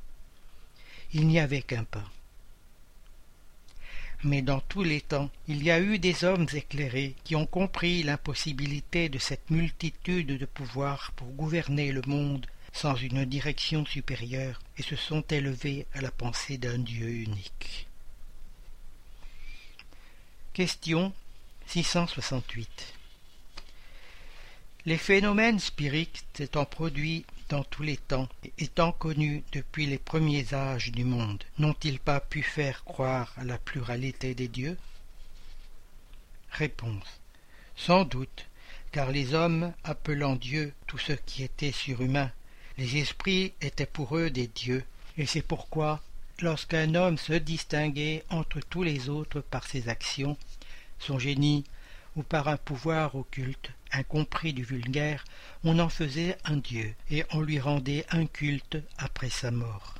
Il 1.13 1.27
n'y 1.27 1.39
avait 1.39 1.61
qu'un 1.61 1.83
pas. 1.83 2.09
Mais 4.23 4.41
dans 4.41 4.61
tous 4.61 4.81
les 4.81 5.01
temps, 5.01 5.29
il 5.47 5.61
y 5.61 5.69
a 5.69 5.79
eu 5.79 5.99
des 5.99 6.23
hommes 6.23 6.47
éclairés 6.51 7.13
qui 7.25 7.35
ont 7.35 7.45
compris 7.45 8.01
l'impossibilité 8.01 9.07
de 9.07 9.19
cette 9.19 9.51
multitude 9.51 10.35
de 10.35 10.45
pouvoirs 10.47 11.11
pour 11.15 11.27
gouverner 11.27 11.91
le 11.91 12.01
monde 12.07 12.47
sans 12.73 12.95
une 12.95 13.25
direction 13.25 13.85
supérieure 13.85 14.61
et 14.77 14.83
se 14.83 14.95
sont 14.95 15.21
élevés 15.29 15.85
à 15.93 16.01
la 16.01 16.11
pensée 16.11 16.57
d'un 16.57 16.77
Dieu 16.77 17.07
unique. 17.07 17.87
Question 20.53 21.13
668 21.67 22.93
Les 24.85 24.97
phénomènes 24.97 25.59
spirites 25.59 26.39
étant 26.39 26.65
produits 26.65 27.25
dans 27.49 27.63
tous 27.63 27.83
les 27.83 27.97
temps 27.97 28.29
et 28.45 28.53
étant 28.59 28.93
connus 28.93 29.43
depuis 29.51 29.85
les 29.85 29.97
premiers 29.97 30.53
âges 30.53 30.91
du 30.91 31.03
monde, 31.03 31.43
n'ont-ils 31.57 31.99
pas 31.99 32.21
pu 32.21 32.43
faire 32.43 32.83
croire 32.85 33.33
à 33.37 33.43
la 33.43 33.57
pluralité 33.57 34.33
des 34.33 34.47
dieux? 34.47 34.77
Réponse. 36.51 37.19
Sans 37.75 38.05
doute, 38.05 38.45
car 38.91 39.11
les 39.11 39.33
hommes, 39.33 39.73
appelant 39.83 40.35
Dieu 40.35 40.73
tout 40.87 40.97
ce 40.97 41.13
qui 41.13 41.43
était 41.43 41.71
surhumain, 41.71 42.31
les 42.81 42.97
esprits 42.97 43.53
étaient 43.61 43.85
pour 43.85 44.17
eux 44.17 44.31
des 44.31 44.47
dieux, 44.47 44.83
et 45.15 45.27
c'est 45.27 45.43
pourquoi, 45.43 46.01
lorsqu'un 46.39 46.95
homme 46.95 47.19
se 47.19 47.33
distinguait 47.33 48.23
entre 48.31 48.59
tous 48.59 48.81
les 48.81 49.07
autres 49.07 49.39
par 49.39 49.67
ses 49.67 49.87
actions, 49.87 50.35
son 50.97 51.19
génie, 51.19 51.63
ou 52.15 52.23
par 52.23 52.47
un 52.47 52.57
pouvoir 52.57 53.13
occulte, 53.13 53.69
incompris 53.91 54.53
du 54.53 54.63
vulgaire, 54.63 55.25
on 55.63 55.77
en 55.77 55.89
faisait 55.89 56.39
un 56.43 56.57
dieu, 56.57 56.95
et 57.11 57.23
on 57.33 57.41
lui 57.41 57.59
rendait 57.59 58.03
un 58.09 58.25
culte 58.25 58.77
après 58.97 59.29
sa 59.29 59.51
mort. 59.51 59.99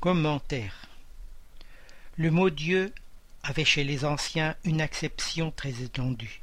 Commentaire 0.00 0.86
Le 2.18 2.30
mot 2.30 2.50
Dieu 2.50 2.92
avait 3.42 3.64
chez 3.64 3.84
les 3.84 4.04
anciens 4.04 4.54
une 4.64 4.82
acception 4.82 5.50
très 5.50 5.80
étendue. 5.80 6.42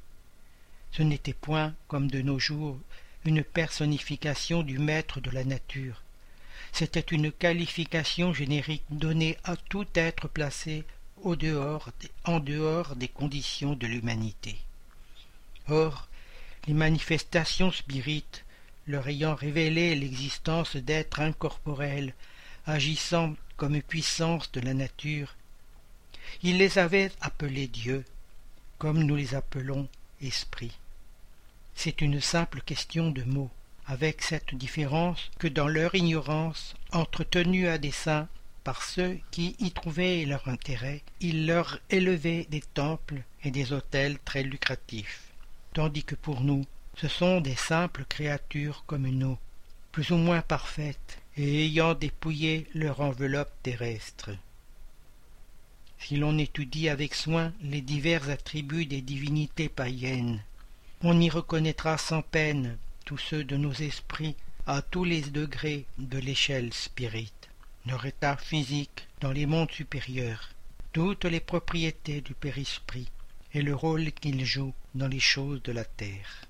Ce 0.93 1.03
n'était 1.03 1.33
point, 1.33 1.75
comme 1.87 2.09
de 2.09 2.23
nos 2.23 2.39
jours, 2.39 2.79
une 3.27 3.43
personnification 3.43 4.63
du 4.63 4.79
maître 4.79 5.19
de 5.19 5.29
la 5.29 5.43
nature. 5.43 6.01
C'était 6.71 7.01
une 7.01 7.29
qualification 7.29 8.33
générique 8.33 8.85
donnée 8.89 9.37
à 9.43 9.57
tout 9.57 9.85
être 9.95 10.29
placé 10.29 10.85
au 11.23 11.35
dehors, 11.35 11.89
en 12.23 12.39
dehors 12.39 12.95
des 12.95 13.09
conditions 13.09 13.73
de 13.73 13.85
l'humanité. 13.85 14.55
Or, 15.67 16.07
les 16.67 16.73
manifestations 16.73 17.73
spirites, 17.73 18.45
leur 18.87 19.09
ayant 19.09 19.35
révélé 19.35 19.93
l'existence 19.95 20.77
d'êtres 20.77 21.19
incorporels, 21.19 22.13
agissant 22.65 23.35
comme 23.57 23.81
puissance 23.81 24.49
de 24.53 24.61
la 24.61 24.73
nature, 24.73 25.35
il 26.43 26.59
les 26.59 26.77
avait 26.77 27.11
appelés 27.19 27.67
dieux, 27.67 28.05
comme 28.77 29.03
nous 29.03 29.17
les 29.17 29.35
appelons 29.35 29.89
esprits. 30.21 30.77
C'est 31.79 32.01
une 32.01 32.19
simple 32.19 32.61
question 32.61 33.11
de 33.11 33.21
mots, 33.21 33.51
avec 33.85 34.23
cette 34.23 34.55
différence 34.55 35.29
que 35.37 35.47
dans 35.47 35.67
leur 35.67 35.93
ignorance, 35.93 36.73
entretenue 36.91 37.67
à 37.67 37.77
dessein 37.77 38.27
par 38.63 38.81
ceux 38.83 39.19
qui 39.29 39.55
y 39.59 39.69
trouvaient 39.69 40.25
leur 40.25 40.47
intérêt, 40.47 41.03
ils 41.21 41.45
leur 41.45 41.77
élevaient 41.91 42.47
des 42.49 42.61
temples 42.61 43.21
et 43.43 43.51
des 43.51 43.73
hôtels 43.73 44.17
très 44.25 44.41
lucratifs, 44.41 45.27
tandis 45.73 46.03
que 46.03 46.15
pour 46.15 46.41
nous, 46.41 46.65
ce 46.95 47.07
sont 47.07 47.41
des 47.41 47.55
simples 47.55 48.05
créatures 48.09 48.83
comme 48.87 49.07
nous, 49.07 49.37
plus 49.91 50.09
ou 50.09 50.17
moins 50.17 50.41
parfaites, 50.41 51.21
et 51.37 51.65
ayant 51.65 51.93
dépouillé 51.93 52.65
leur 52.73 53.01
enveloppe 53.01 53.53
terrestre. 53.61 54.31
Si 55.99 56.17
l'on 56.17 56.39
étudie 56.39 56.89
avec 56.89 57.13
soin 57.13 57.53
les 57.61 57.81
divers 57.81 58.31
attributs 58.31 58.87
des 58.87 59.01
divinités 59.01 59.69
païennes, 59.69 60.41
on 61.03 61.19
y 61.21 61.29
reconnaîtra 61.29 61.97
sans 61.97 62.21
peine 62.21 62.77
tous 63.05 63.17
ceux 63.17 63.43
de 63.43 63.55
nos 63.55 63.73
esprits 63.73 64.35
à 64.65 64.81
tous 64.81 65.03
les 65.03 65.21
degrés 65.21 65.85
de 65.97 66.17
l'échelle 66.17 66.73
spirite, 66.73 67.49
leur 67.85 68.05
état 68.05 68.35
physique 68.35 69.07
dans 69.21 69.31
les 69.31 69.45
mondes 69.45 69.71
supérieurs, 69.71 70.49
toutes 70.93 71.25
les 71.25 71.39
propriétés 71.39 72.21
du 72.21 72.33
périsprit 72.33 73.09
et 73.53 73.61
le 73.61 73.75
rôle 73.75 74.11
qu'ils 74.11 74.43
jouent 74.43 74.73
dans 74.95 75.07
les 75.07 75.19
choses 75.19 75.61
de 75.63 75.71
la 75.71 75.85
terre. 75.85 76.45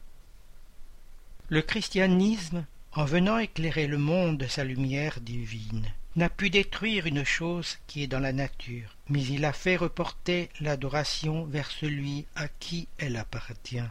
Le 1.49 1.61
christianisme, 1.61 2.65
en 2.93 3.05
venant 3.05 3.37
éclairer 3.37 3.87
le 3.87 3.97
monde 3.97 4.37
de 4.37 4.47
sa 4.47 4.63
lumière 4.63 5.19
divine, 5.19 5.85
n'a 6.15 6.29
pu 6.29 6.49
détruire 6.49 7.05
une 7.05 7.23
chose 7.23 7.77
qui 7.85 8.01
est 8.01 8.07
dans 8.07 8.19
la 8.19 8.33
nature, 8.33 8.95
mais 9.09 9.23
il 9.23 9.45
a 9.45 9.53
fait 9.53 9.75
reporter 9.75 10.49
l'adoration 10.61 11.45
vers 11.45 11.69
celui 11.69 12.25
à 12.35 12.47
qui 12.47 12.87
elle 12.97 13.17
appartient. 13.17 13.83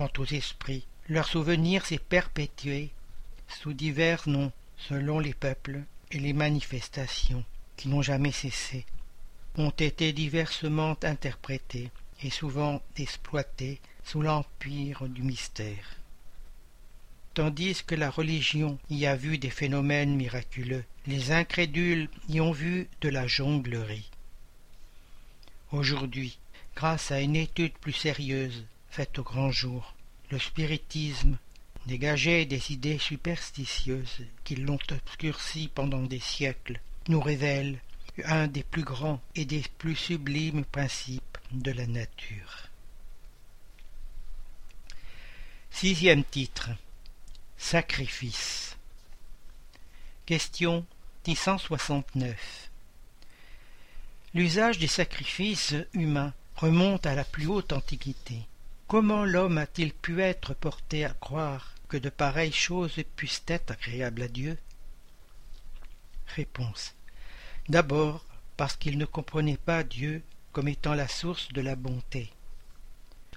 Quant 0.00 0.08
aux 0.16 0.24
esprits, 0.24 0.86
leur 1.10 1.28
souvenir 1.28 1.84
s'est 1.84 1.98
perpétué 1.98 2.88
sous 3.48 3.74
divers 3.74 4.26
noms 4.26 4.50
selon 4.78 5.18
les 5.18 5.34
peuples 5.34 5.82
et 6.10 6.18
les 6.18 6.32
manifestations 6.32 7.44
qui 7.76 7.88
n'ont 7.88 8.00
jamais 8.00 8.32
cessé, 8.32 8.86
ont 9.58 9.68
été 9.68 10.14
diversement 10.14 10.96
interprétés 11.02 11.90
et 12.22 12.30
souvent 12.30 12.80
exploités 12.96 13.78
sous 14.02 14.22
l'empire 14.22 15.06
du 15.06 15.22
mystère. 15.22 15.98
Tandis 17.34 17.84
que 17.86 17.94
la 17.94 18.08
religion 18.08 18.78
y 18.88 19.04
a 19.04 19.14
vu 19.14 19.36
des 19.36 19.50
phénomènes 19.50 20.16
miraculeux, 20.16 20.86
les 21.06 21.30
incrédules 21.30 22.08
y 22.26 22.40
ont 22.40 22.52
vu 22.52 22.88
de 23.02 23.10
la 23.10 23.26
jonglerie. 23.26 24.08
Aujourd'hui, 25.72 26.38
grâce 26.74 27.10
à 27.10 27.20
une 27.20 27.36
étude 27.36 27.74
plus 27.74 27.92
sérieuse, 27.92 28.64
faite 28.90 29.18
au 29.18 29.22
grand 29.22 29.50
jour. 29.50 29.94
Le 30.30 30.38
spiritisme 30.38 31.38
dégagé 31.86 32.44
des 32.44 32.72
idées 32.72 32.98
superstitieuses 32.98 34.24
qui 34.44 34.56
l'ont 34.56 34.78
obscurci 34.90 35.70
pendant 35.74 36.02
des 36.02 36.20
siècles, 36.20 36.80
nous 37.08 37.20
révèle 37.20 37.78
un 38.24 38.46
des 38.46 38.62
plus 38.62 38.84
grands 38.84 39.20
et 39.34 39.44
des 39.44 39.62
plus 39.78 39.96
sublimes 39.96 40.64
principes 40.64 41.38
de 41.52 41.72
la 41.72 41.86
nature. 41.86 42.68
Sixième 45.70 46.24
titre 46.24 46.70
Sacrifice 47.56 48.76
Question 50.26 50.84
669 51.24 52.70
L'usage 54.34 54.78
des 54.78 54.86
sacrifices 54.86 55.74
humains 55.92 56.32
remonte 56.54 57.06
à 57.06 57.14
la 57.14 57.24
plus 57.24 57.46
haute 57.46 57.72
antiquité. 57.72 58.46
Comment 58.90 59.24
l'homme 59.24 59.58
a-t-il 59.58 59.92
pu 59.94 60.20
être 60.20 60.52
porté 60.52 61.04
à 61.04 61.10
croire 61.10 61.76
que 61.86 61.96
de 61.96 62.08
pareilles 62.08 62.50
choses 62.50 63.00
puissent 63.14 63.44
être 63.46 63.70
agréables 63.70 64.22
à 64.22 64.26
Dieu? 64.26 64.58
Réponse. 66.34 66.96
D'abord 67.68 68.24
parce 68.56 68.74
qu'il 68.74 68.98
ne 68.98 69.04
comprenait 69.04 69.58
pas 69.58 69.84
Dieu 69.84 70.24
comme 70.50 70.66
étant 70.66 70.94
la 70.94 71.06
source 71.06 71.52
de 71.52 71.60
la 71.60 71.76
bonté. 71.76 72.32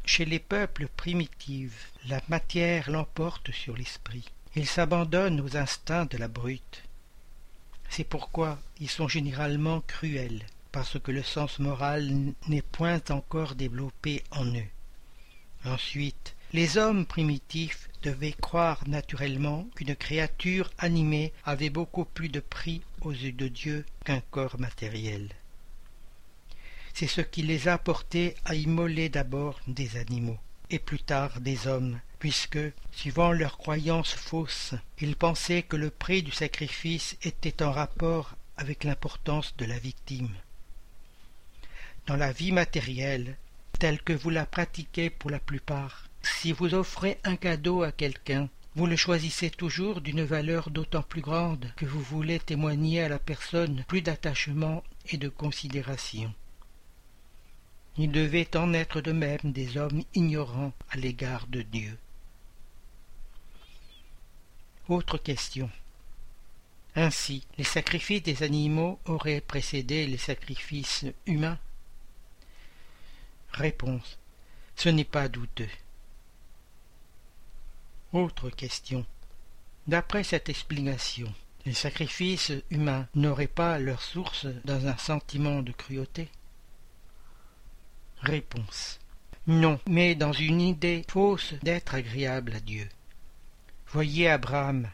Chez 0.06 0.26
les 0.26 0.40
peuples 0.40 0.88
primitifs, 0.88 1.92
la 2.08 2.20
matière 2.30 2.90
l'emporte 2.90 3.52
sur 3.52 3.78
l'esprit. 3.78 4.26
Ils 4.56 4.66
s'abandonnent 4.66 5.40
aux 5.40 5.56
instincts 5.56 6.06
de 6.06 6.18
la 6.18 6.30
brute. 6.30 6.82
C'est 7.90 8.06
pourquoi 8.06 8.58
ils 8.80 8.90
sont 8.90 9.08
généralement 9.08 9.82
cruels, 9.82 10.48
parce 10.72 11.00
que 11.00 11.12
le 11.12 11.22
sens 11.22 11.60
moral 11.60 12.12
n'est 12.48 12.64
point 12.64 13.04
encore 13.12 13.54
développé 13.54 14.24
en 14.32 14.48
eux. 14.48 14.73
Ensuite, 15.66 16.36
les 16.52 16.78
hommes 16.78 17.06
primitifs 17.06 17.90
devaient 18.04 18.34
croire 18.34 18.88
naturellement 18.88 19.66
qu'une 19.76 19.96
créature 19.96 20.70
animée 20.78 21.34
avait 21.46 21.70
beaucoup 21.70 22.06
plus 22.06 22.30
de 22.30 22.42
prix 22.42 22.82
aux 23.02 23.12
yeux 23.12 23.32
de 23.32 23.48
Dieu 23.48 23.86
qu'un 24.04 24.20
corps 24.20 24.60
matériel. 24.60 25.30
C'est 26.94 27.08
ce 27.08 27.22
qui 27.22 27.42
les 27.42 27.68
a 27.68 27.78
portés 27.78 28.36
à 28.46 28.56
immoler 28.56 29.10
d'abord 29.10 29.60
des 29.68 29.98
animaux, 29.98 30.38
et 30.70 30.80
plus 30.80 31.00
tard 31.00 31.40
des 31.40 31.66
hommes, 31.66 32.00
puisque, 32.20 32.60
suivant 32.92 33.32
leurs 33.32 33.58
croyances 33.58 34.14
fausses, 34.14 34.76
ils 35.00 35.16
pensaient 35.16 35.64
que 35.64 35.76
le 35.76 35.90
prix 35.90 36.22
du 36.24 36.32
sacrifice 36.32 37.18
était 37.24 37.64
en 37.64 37.72
rapport 37.72 38.36
avec 38.58 38.84
l'importance 38.84 39.56
de 39.58 39.66
la 39.66 39.80
victime. 39.80 40.30
Dans 42.06 42.16
la 42.16 42.32
vie 42.32 42.52
matérielle, 42.52 43.38
telle 43.84 44.02
que 44.02 44.14
vous 44.14 44.30
la 44.30 44.46
pratiquez 44.46 45.10
pour 45.10 45.30
la 45.30 45.42
plupart. 45.42 46.08
Si 46.22 46.54
vous 46.54 46.74
offrez 46.74 47.20
un 47.26 47.36
cadeau 47.36 47.84
à 47.84 47.92
quelqu'un, 47.92 48.48
vous 48.76 48.86
le 48.86 48.96
choisissez 48.96 49.50
toujours 49.50 50.00
d'une 50.00 50.24
valeur 50.24 50.70
d'autant 50.70 51.02
plus 51.02 51.20
grande 51.20 51.70
que 51.76 51.86
vous 51.86 52.00
voulez 52.00 52.40
témoigner 52.40 53.02
à 53.02 53.10
la 53.10 53.20
personne 53.20 53.84
plus 53.90 54.02
d'attachement 54.02 54.86
et 55.10 55.18
de 55.18 55.28
considération. 55.28 56.34
Il 57.98 58.14
devait 58.14 58.56
en 58.56 58.74
être 58.74 59.02
de 59.02 59.12
même 59.12 59.52
des 59.52 59.76
hommes 59.76 60.04
ignorants 60.14 60.72
à 60.90 60.96
l'égard 60.96 61.46
de 61.48 61.62
Dieu. 61.62 61.98
Autre 64.88 65.18
question. 65.18 65.70
Ainsi, 66.96 67.46
les 67.58 67.66
sacrifices 67.66 68.24
des 68.24 68.44
animaux 68.44 68.98
auraient 69.04 69.42
précédé 69.42 70.08
les 70.08 70.18
sacrifices 70.18 71.04
humains? 71.26 71.60
Réponse. 73.54 74.18
Ce 74.76 74.90
n'est 74.90 75.04
pas 75.04 75.28
douteux. 75.28 75.70
Autre 78.12 78.50
question. 78.50 79.06
D'après 79.88 80.24
cette 80.24 80.50
explication, 80.50 81.34
les 81.66 81.74
sacrifices 81.74 82.52
humains 82.72 83.08
n'auraient 83.16 83.48
pas 83.48 83.80
leur 83.80 84.02
source 84.02 84.48
dans 84.66 84.88
un 84.88 84.98
sentiment 84.98 85.62
de 85.62 85.72
cruauté? 85.72 86.30
Réponse. 88.22 89.00
Non, 89.46 89.80
mais 89.88 90.16
dans 90.16 90.34
une 90.34 90.62
idée 90.62 91.04
fausse 91.10 91.54
d'être 91.62 91.96
agréable 91.96 92.54
à 92.56 92.60
Dieu. 92.60 92.88
Voyez 93.88 94.30
Abraham. 94.30 94.90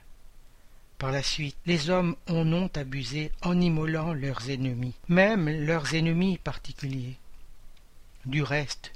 Par 0.98 1.12
la 1.12 1.24
suite, 1.24 1.56
les 1.66 1.90
hommes 1.90 2.16
en 2.28 2.52
ont 2.52 2.70
abusé 2.76 3.32
en 3.42 3.60
immolant 3.62 4.14
leurs 4.14 4.50
ennemis, 4.50 4.96
même 5.08 5.48
leurs 5.50 5.94
ennemis 5.94 6.38
particuliers. 6.38 7.18
Du 8.26 8.44
reste, 8.44 8.92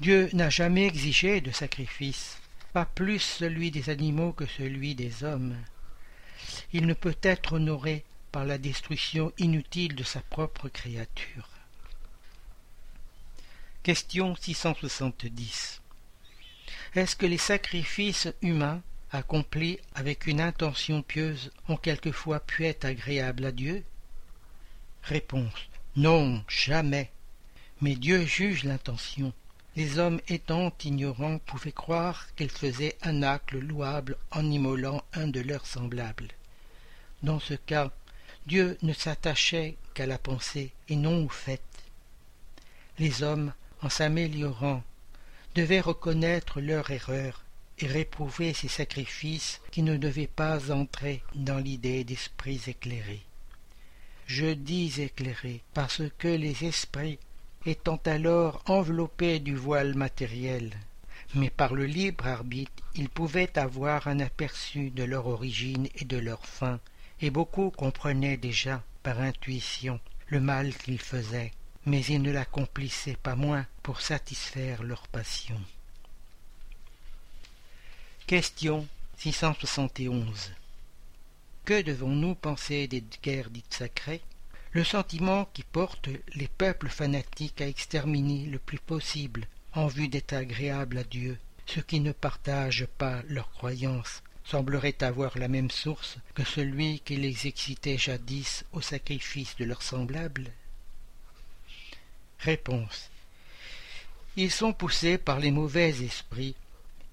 Dieu 0.00 0.30
n'a 0.32 0.48
jamais 0.48 0.86
exigé 0.86 1.40
de 1.40 1.50
sacrifice, 1.50 2.38
pas 2.72 2.84
plus 2.84 3.18
celui 3.18 3.70
des 3.70 3.90
animaux 3.90 4.32
que 4.32 4.46
celui 4.46 4.94
des 4.94 5.24
hommes. 5.24 5.56
Il 6.72 6.86
ne 6.86 6.94
peut 6.94 7.18
être 7.22 7.54
honoré 7.54 8.04
par 8.30 8.44
la 8.44 8.58
destruction 8.58 9.32
inutile 9.38 9.96
de 9.96 10.04
sa 10.04 10.20
propre 10.20 10.68
créature. 10.68 11.48
Question 13.82 14.36
670 14.36 15.80
Est-ce 16.94 17.16
que 17.16 17.26
les 17.26 17.38
sacrifices 17.38 18.28
humains 18.42 18.82
accomplis 19.10 19.80
avec 19.94 20.26
une 20.26 20.40
intention 20.40 21.02
pieuse 21.02 21.50
ont 21.68 21.76
quelquefois 21.76 22.38
pu 22.38 22.66
être 22.66 22.84
agréables 22.84 23.46
à 23.46 23.52
Dieu? 23.52 23.82
Réponse 25.02 25.68
Non, 25.96 26.44
jamais. 26.48 27.10
Mais 27.80 27.94
Dieu 27.94 28.24
juge 28.24 28.64
l'intention. 28.64 29.32
Les 29.76 29.98
hommes 29.98 30.20
étant 30.26 30.72
ignorants 30.84 31.38
pouvaient 31.38 31.70
croire 31.70 32.26
qu'ils 32.34 32.50
faisaient 32.50 32.96
un 33.02 33.22
acte 33.22 33.52
louable 33.52 34.16
en 34.32 34.44
immolant 34.50 35.04
un 35.12 35.28
de 35.28 35.40
leurs 35.40 35.66
semblables. 35.66 36.30
Dans 37.22 37.38
ce 37.38 37.54
cas, 37.54 37.92
Dieu 38.46 38.76
ne 38.82 38.92
s'attachait 38.92 39.76
qu'à 39.94 40.06
la 40.06 40.18
pensée 40.18 40.72
et 40.88 40.96
non 40.96 41.26
au 41.26 41.28
fait. 41.28 41.62
Les 42.98 43.22
hommes, 43.22 43.52
en 43.82 43.88
s'améliorant, 43.88 44.82
devaient 45.54 45.80
reconnaître 45.80 46.60
leur 46.60 46.90
erreur 46.90 47.44
et 47.78 47.86
réprouver 47.86 48.54
ces 48.54 48.68
sacrifices 48.68 49.60
qui 49.70 49.82
ne 49.82 49.96
devaient 49.96 50.26
pas 50.26 50.72
entrer 50.72 51.22
dans 51.36 51.58
l'idée 51.58 52.02
d'esprits 52.02 52.62
éclairés. 52.66 53.22
Je 54.26 54.46
dis 54.46 55.00
éclairés 55.00 55.62
parce 55.74 56.02
que 56.18 56.28
les 56.28 56.64
esprits 56.64 57.20
étant 57.66 58.00
alors 58.04 58.62
enveloppés 58.66 59.40
du 59.40 59.54
voile 59.54 59.94
matériel, 59.94 60.72
mais 61.34 61.50
par 61.50 61.74
le 61.74 61.86
libre 61.86 62.26
arbitre 62.26 62.82
ils 62.94 63.08
pouvaient 63.08 63.58
avoir 63.58 64.08
un 64.08 64.20
aperçu 64.20 64.90
de 64.90 65.04
leur 65.04 65.26
origine 65.26 65.88
et 65.94 66.04
de 66.04 66.16
leur 66.18 66.44
fin, 66.46 66.80
et 67.20 67.30
beaucoup 67.30 67.70
comprenaient 67.70 68.36
déjà, 68.36 68.82
par 69.02 69.20
intuition, 69.20 70.00
le 70.28 70.40
mal 70.40 70.74
qu'ils 70.74 71.00
faisaient, 71.00 71.52
mais 71.86 72.04
ils 72.04 72.22
ne 72.22 72.32
l'accomplissaient 72.32 73.16
pas 73.22 73.36
moins 73.36 73.66
pour 73.82 74.00
satisfaire 74.00 74.82
leur 74.82 75.06
passion. 75.08 75.60
Question 78.26 78.86
671 79.18 80.52
Que 81.64 81.80
devons-nous 81.82 82.34
penser 82.34 82.86
des 82.86 83.02
guerres 83.22 83.50
dites 83.50 83.72
sacrées? 83.72 84.22
Le 84.72 84.84
sentiment 84.84 85.46
qui 85.54 85.62
porte 85.62 86.08
les 86.34 86.48
peuples 86.48 86.88
fanatiques 86.88 87.60
à 87.60 87.68
exterminer 87.68 88.46
le 88.46 88.58
plus 88.58 88.78
possible 88.78 89.46
en 89.72 89.86
vue 89.86 90.08
d'être 90.08 90.34
agréable 90.34 90.98
à 90.98 91.04
Dieu. 91.04 91.38
Ceux 91.66 91.82
qui 91.82 92.00
ne 92.00 92.12
partagent 92.12 92.88
pas 92.98 93.22
leurs 93.28 93.50
croyances 93.50 94.22
sembleraient 94.44 95.02
avoir 95.02 95.36
la 95.38 95.48
même 95.48 95.70
source 95.70 96.16
que 96.34 96.44
celui 96.44 97.00
qui 97.00 97.16
les 97.16 97.46
excitait 97.46 97.98
jadis 97.98 98.64
au 98.72 98.80
sacrifice 98.80 99.56
de 99.56 99.64
leurs 99.64 99.82
semblables 99.82 100.50
Réponse. 102.40 103.10
Ils 104.36 104.50
sont 104.50 104.72
poussés 104.72 105.18
par 105.18 105.40
les 105.40 105.50
mauvais 105.50 105.90
esprits, 105.90 106.54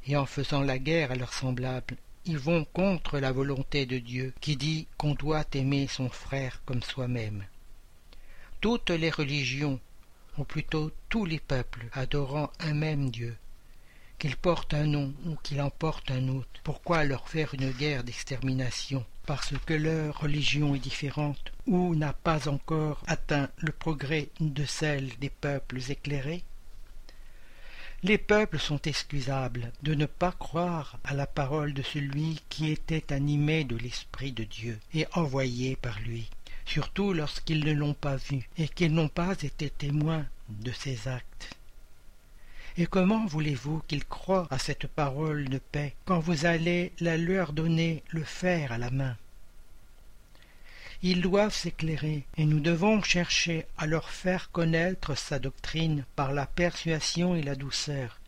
et 0.08 0.16
en 0.16 0.26
faisant 0.26 0.62
la 0.62 0.78
guerre 0.78 1.12
à 1.12 1.16
leurs 1.16 1.34
semblables, 1.34 1.98
ils 2.26 2.40
vont 2.40 2.66
contre 2.66 3.20
la 3.20 3.32
volonté 3.32 3.86
de 3.86 4.00
Dieu, 4.00 4.34
qui 4.42 4.56
dit 4.58 4.88
qu'on 4.98 5.14
doit 5.14 5.46
aimer 5.54 5.88
son 5.88 6.10
frère 6.10 6.62
comme 6.66 6.82
soi-même. 6.82 7.46
Toutes 8.62 8.90
les 8.90 9.12
religions 9.12 9.80
ou 10.38 10.44
plutôt 10.44 10.92
tous 11.10 11.26
les 11.26 11.40
peuples 11.40 11.88
adorant 11.94 12.52
un 12.60 12.74
même 12.74 13.10
Dieu, 13.10 13.38
qu'il 14.18 14.36
porte 14.36 14.74
un 14.74 14.86
nom 14.86 15.14
ou 15.26 15.36
qu'il 15.44 15.62
en 15.62 15.70
porte 15.70 16.10
un 16.12 16.28
autre, 16.30 16.62
pourquoi 16.64 17.04
leur 17.04 17.30
faire 17.30 17.54
une 17.54 17.72
guerre 17.72 18.04
d'extermination? 18.04 19.06
Parce 19.26 19.54
que 19.66 19.74
leur 19.74 20.20
religion 20.20 20.76
est 20.76 20.80
différente 20.80 21.52
ou 21.68 21.96
n'a 21.96 22.14
pas 22.14 22.48
encore 22.48 23.04
atteint 23.08 23.50
le 23.58 23.72
progrès 23.72 24.30
de 24.40 24.66
celle 24.66 25.10
des 25.20 25.30
peuples 25.30 25.80
éclairés? 25.90 26.44
Les 28.06 28.20
peuples 28.20 28.60
sont 28.60 28.82
excusables 28.84 29.72
de 29.82 29.96
ne 29.96 30.06
pas 30.06 30.32
croire 30.32 31.00
à 31.04 31.16
la 31.16 31.26
parole 31.26 31.74
de 31.74 31.82
celui 31.82 32.40
qui 32.50 32.72
était 32.72 33.12
animé 33.12 33.64
de 33.64 33.76
l'Esprit 33.76 34.32
de 34.32 34.44
Dieu 34.44 34.80
et 34.94 35.08
envoyé 35.14 35.76
par 35.76 36.00
lui 36.02 36.30
surtout 36.66 37.14
lorsqu'ils 37.14 37.66
ne 37.66 37.74
l'ont 37.74 37.96
pas 37.96 38.18
vu 38.18 38.48
et 38.58 38.68
qu'ils 38.68 38.94
n'ont 38.94 39.08
pas 39.08 39.34
été 39.42 39.72
témoins 39.72 40.26
de 40.50 40.72
ses 40.72 41.08
actes. 41.08 41.56
Et 42.78 42.86
comment 42.86 43.26
voulez-vous 43.26 43.82
qu'ils 43.88 44.06
croient 44.06 44.48
à 44.52 44.60
cette 44.60 44.88
parole 44.88 45.48
de 45.50 45.58
paix 45.58 45.96
quand 46.06 46.20
vous 46.20 46.46
allez 46.46 46.92
la 47.00 47.18
leur 47.18 47.54
donner 47.54 48.04
le 48.10 48.24
fer 48.24 48.72
à 48.72 48.78
la 48.78 48.92
main? 48.92 49.16
Ils 51.02 51.22
doivent 51.22 51.54
s'éclairer, 51.54 52.26
et 52.38 52.46
nous 52.46 52.60
devons 52.60 53.02
chercher 53.04 53.66
à 53.78 53.86
leur 53.86 54.10
faire 54.10 54.52
connaître 54.52 55.16
sa 55.16 55.40
doctrine 55.40 56.06
par 56.16 56.32
la 56.32 56.46
persuasion 56.46 57.36
et 57.36 57.44
la 57.44 57.56
douceur, 57.56 58.20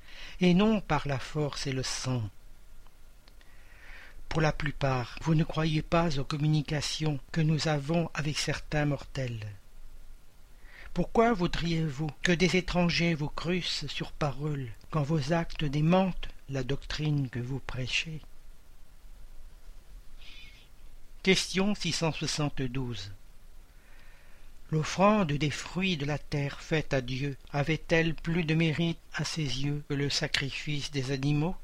et 0.41 0.53
non 0.53 0.82
par 0.82 1.08
la 1.08 1.19
force 1.19 1.67
et 1.67 1.71
le 1.71 1.84
sang. 1.84 2.30
Pour 4.30 4.41
la 4.41 4.51
plupart, 4.51 5.17
vous 5.21 5.36
ne 5.36 5.43
croyez 5.43 5.82
pas 5.82 6.19
aux 6.19 6.23
communications 6.23 7.19
que 7.32 7.41
nous 7.41 7.67
avons 7.67 8.10
avec 8.13 8.38
certains 8.38 8.86
mortels. 8.86 9.47
Pourquoi 10.93 11.34
voudriez-vous 11.34 12.10
que 12.23 12.32
des 12.32 12.58
étrangers 12.58 13.13
vous 13.13 13.30
crussent 13.30 13.88
sur 13.88 14.12
parole 14.12 14.67
quand 14.89 15.03
vos 15.03 15.32
actes 15.32 15.63
démentent 15.63 16.27
la 16.49 16.63
doctrine 16.63 17.30
que 17.30 17.39
vous 17.39 17.60
prêchez? 17.60 18.21
Question 21.27 21.75
672 21.75 23.11
L'offrande 24.71 25.33
des 25.33 25.49
fruits 25.49 25.97
de 25.97 26.05
la 26.05 26.17
terre 26.17 26.61
faite 26.61 26.93
à 26.93 27.01
Dieu 27.01 27.35
avait-elle 27.51 28.15
plus 28.15 28.45
de 28.45 28.55
mérite 28.55 28.97
à 29.13 29.25
ses 29.25 29.41
yeux 29.41 29.83
que 29.89 29.93
le 29.93 30.09
sacrifice 30.09 30.89
des 30.89 31.11
animaux? 31.11 31.57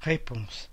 Réponse. 0.00 0.70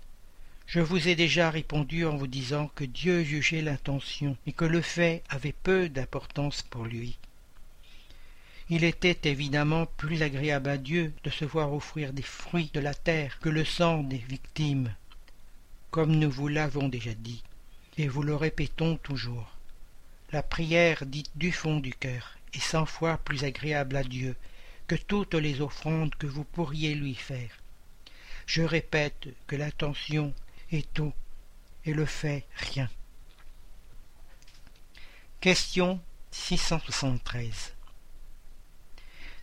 Je 0.66 0.80
vous 0.80 1.08
ai 1.08 1.14
déjà 1.14 1.50
répondu 1.50 2.06
en 2.06 2.16
vous 2.16 2.26
disant 2.26 2.68
que 2.74 2.84
Dieu 2.84 3.22
jugeait 3.22 3.60
l'intention 3.60 4.38
et 4.46 4.54
que 4.54 4.64
le 4.64 4.80
fait 4.80 5.22
avait 5.28 5.52
peu 5.52 5.90
d'importance 5.90 6.62
pour 6.62 6.84
lui. 6.84 7.18
Il 8.70 8.82
était 8.82 9.28
évidemment 9.28 9.84
plus 9.84 10.22
agréable 10.22 10.70
à 10.70 10.78
Dieu 10.78 11.12
de 11.22 11.28
se 11.28 11.44
voir 11.44 11.74
offrir 11.74 12.14
des 12.14 12.22
fruits 12.22 12.70
de 12.72 12.80
la 12.80 12.94
terre 12.94 13.38
que 13.40 13.50
le 13.50 13.66
sang 13.66 14.02
des 14.02 14.16
victimes, 14.16 14.90
comme 15.94 16.16
nous 16.16 16.28
vous 16.28 16.48
l'avons 16.48 16.88
déjà 16.88 17.14
dit, 17.14 17.44
et 17.98 18.08
vous 18.08 18.24
le 18.24 18.34
répétons 18.34 18.96
toujours. 18.96 19.56
La 20.32 20.42
prière 20.42 21.06
dite 21.06 21.30
du 21.36 21.52
fond 21.52 21.78
du 21.78 21.94
cœur 21.94 22.36
est 22.52 22.58
cent 22.58 22.84
fois 22.84 23.16
plus 23.18 23.44
agréable 23.44 23.94
à 23.94 24.02
Dieu 24.02 24.34
que 24.88 24.96
toutes 24.96 25.34
les 25.34 25.60
offrandes 25.60 26.12
que 26.16 26.26
vous 26.26 26.42
pourriez 26.42 26.96
lui 26.96 27.14
faire. 27.14 27.62
Je 28.44 28.62
répète 28.62 29.28
que 29.46 29.54
l'attention 29.54 30.34
est 30.72 30.92
tout 30.94 31.12
et 31.84 31.94
le 31.94 32.06
fait 32.06 32.44
rien. 32.56 32.90
Question 35.40 36.00
673 36.32 37.73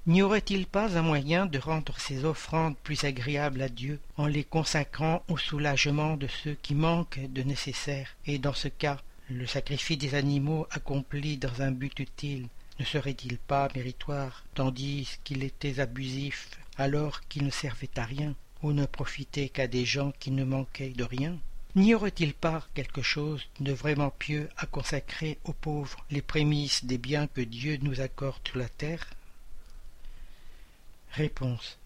N'y 0.08 0.24
aurait-il 0.24 0.66
pas 0.66 0.98
un 0.98 1.04
moyen 1.04 1.46
de 1.46 1.60
rendre 1.60 1.96
ces 2.00 2.26
offrandes 2.26 2.76
plus 2.78 3.04
agréables 3.04 3.62
à 3.62 3.70
Dieu 3.70 4.00
en 4.18 4.26
les 4.26 4.44
consacrant 4.44 5.24
au 5.28 5.38
soulagement 5.38 6.18
de 6.18 6.26
ceux 6.26 6.58
qui 6.64 6.74
manquent 6.74 7.20
de 7.32 7.44
nécessaire 7.44 8.16
et 8.26 8.40
dans 8.40 8.56
ce 8.56 8.68
cas 8.68 9.00
le 9.30 9.46
sacrifice 9.46 10.00
des 10.00 10.16
animaux 10.16 10.66
accompli 10.72 11.38
dans 11.38 11.62
un 11.62 11.70
but 11.70 12.00
utile 12.00 12.48
ne 12.80 12.86
serait-il 12.86 13.38
pas 13.38 13.70
méritoire 13.76 14.44
tandis 14.56 15.20
qu'il 15.24 15.44
était 15.44 15.80
abusif 15.80 16.50
alors 16.78 17.22
qu'il 17.28 17.46
ne 17.46 17.52
servait 17.52 17.96
à 17.96 18.04
rien 18.04 18.34
ou 18.64 18.74
ne 18.74 18.88
profitait 18.88 19.50
qu'à 19.50 19.68
des 19.68 19.86
gens 19.86 20.14
qui 20.20 20.32
ne 20.32 20.44
manquaient 20.44 20.90
de 20.90 21.04
rien? 21.04 21.38
N'y 21.76 21.94
aurait-il 21.94 22.34
pas 22.34 22.68
quelque 22.74 23.04
chose 23.04 23.44
de 23.60 23.72
vraiment 23.72 24.10
pieux 24.10 24.50
à 24.58 24.66
consacrer 24.66 25.38
aux 25.44 25.54
pauvres 25.54 26.04
les 26.10 26.24
prémices 26.24 26.86
des 26.86 26.98
biens 26.98 27.28
que 27.28 27.42
Dieu 27.42 27.78
nous 27.84 28.02
accorde 28.02 28.42
sur 28.48 28.58
la 28.58 28.68
terre? 28.68 29.08
Réponse. 31.14 31.78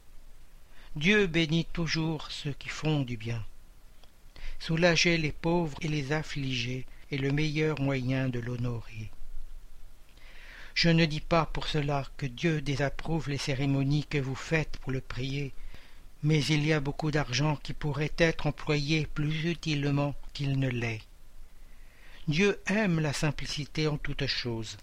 Dieu 0.96 1.26
bénit 1.26 1.66
toujours 1.66 2.30
ceux 2.30 2.54
qui 2.54 2.70
font 2.70 3.02
du 3.02 3.18
bien. 3.18 3.44
Soulager 4.60 5.18
les 5.18 5.32
pauvres 5.32 5.78
et 5.82 5.88
les 5.88 6.12
affligés 6.12 6.86
est 7.12 7.18
le 7.18 7.32
meilleur 7.32 7.82
moyen 7.82 8.30
de 8.30 8.40
l'honorer. 8.40 9.10
Je 10.76 10.90
ne 10.90 11.06
dis 11.06 11.22
pas 11.22 11.48
pour 11.48 11.68
cela 11.68 12.06
que 12.18 12.28
Dieu 12.28 12.62
désapprouve 12.62 13.30
les 13.30 13.40
cérémonies 13.40 14.06
que 14.06 14.20
vous 14.20 14.36
faites 14.36 14.78
pour 14.78 14.92
le 14.92 15.02
prier, 15.02 15.54
mais 16.22 16.44
il 16.46 16.64
y 16.64 16.74
a 16.74 16.80
beaucoup 16.80 17.10
d'argent 17.10 17.56
qui 17.56 17.74
pourrait 17.74 18.14
être 18.18 18.46
employé 18.46 19.08
plus 19.08 19.50
utilement 19.50 20.14
qu'il 20.34 20.60
ne 20.60 20.70
l'est. 20.70 21.02
Dieu 22.28 22.62
aime 22.68 23.00
la 23.00 23.14
simplicité 23.14 23.88
en 23.88 23.98
toutes 23.98 24.28
choses. 24.28 24.78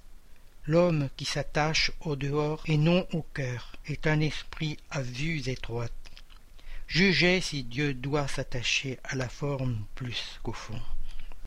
L'homme 0.64 1.08
qui 1.16 1.24
s'attache 1.24 1.90
au 2.00 2.14
dehors 2.14 2.62
et 2.66 2.76
non 2.76 3.04
au 3.12 3.22
cœur 3.22 3.72
est 3.86 4.06
un 4.06 4.20
esprit 4.20 4.76
à 4.90 5.02
vues 5.02 5.48
étroites. 5.48 5.92
Jugez 6.86 7.40
si 7.40 7.64
Dieu 7.64 7.94
doit 7.94 8.28
s'attacher 8.28 9.00
à 9.02 9.16
la 9.16 9.28
forme 9.28 9.84
plus 9.96 10.38
qu'au 10.44 10.52
fond. 10.52 10.80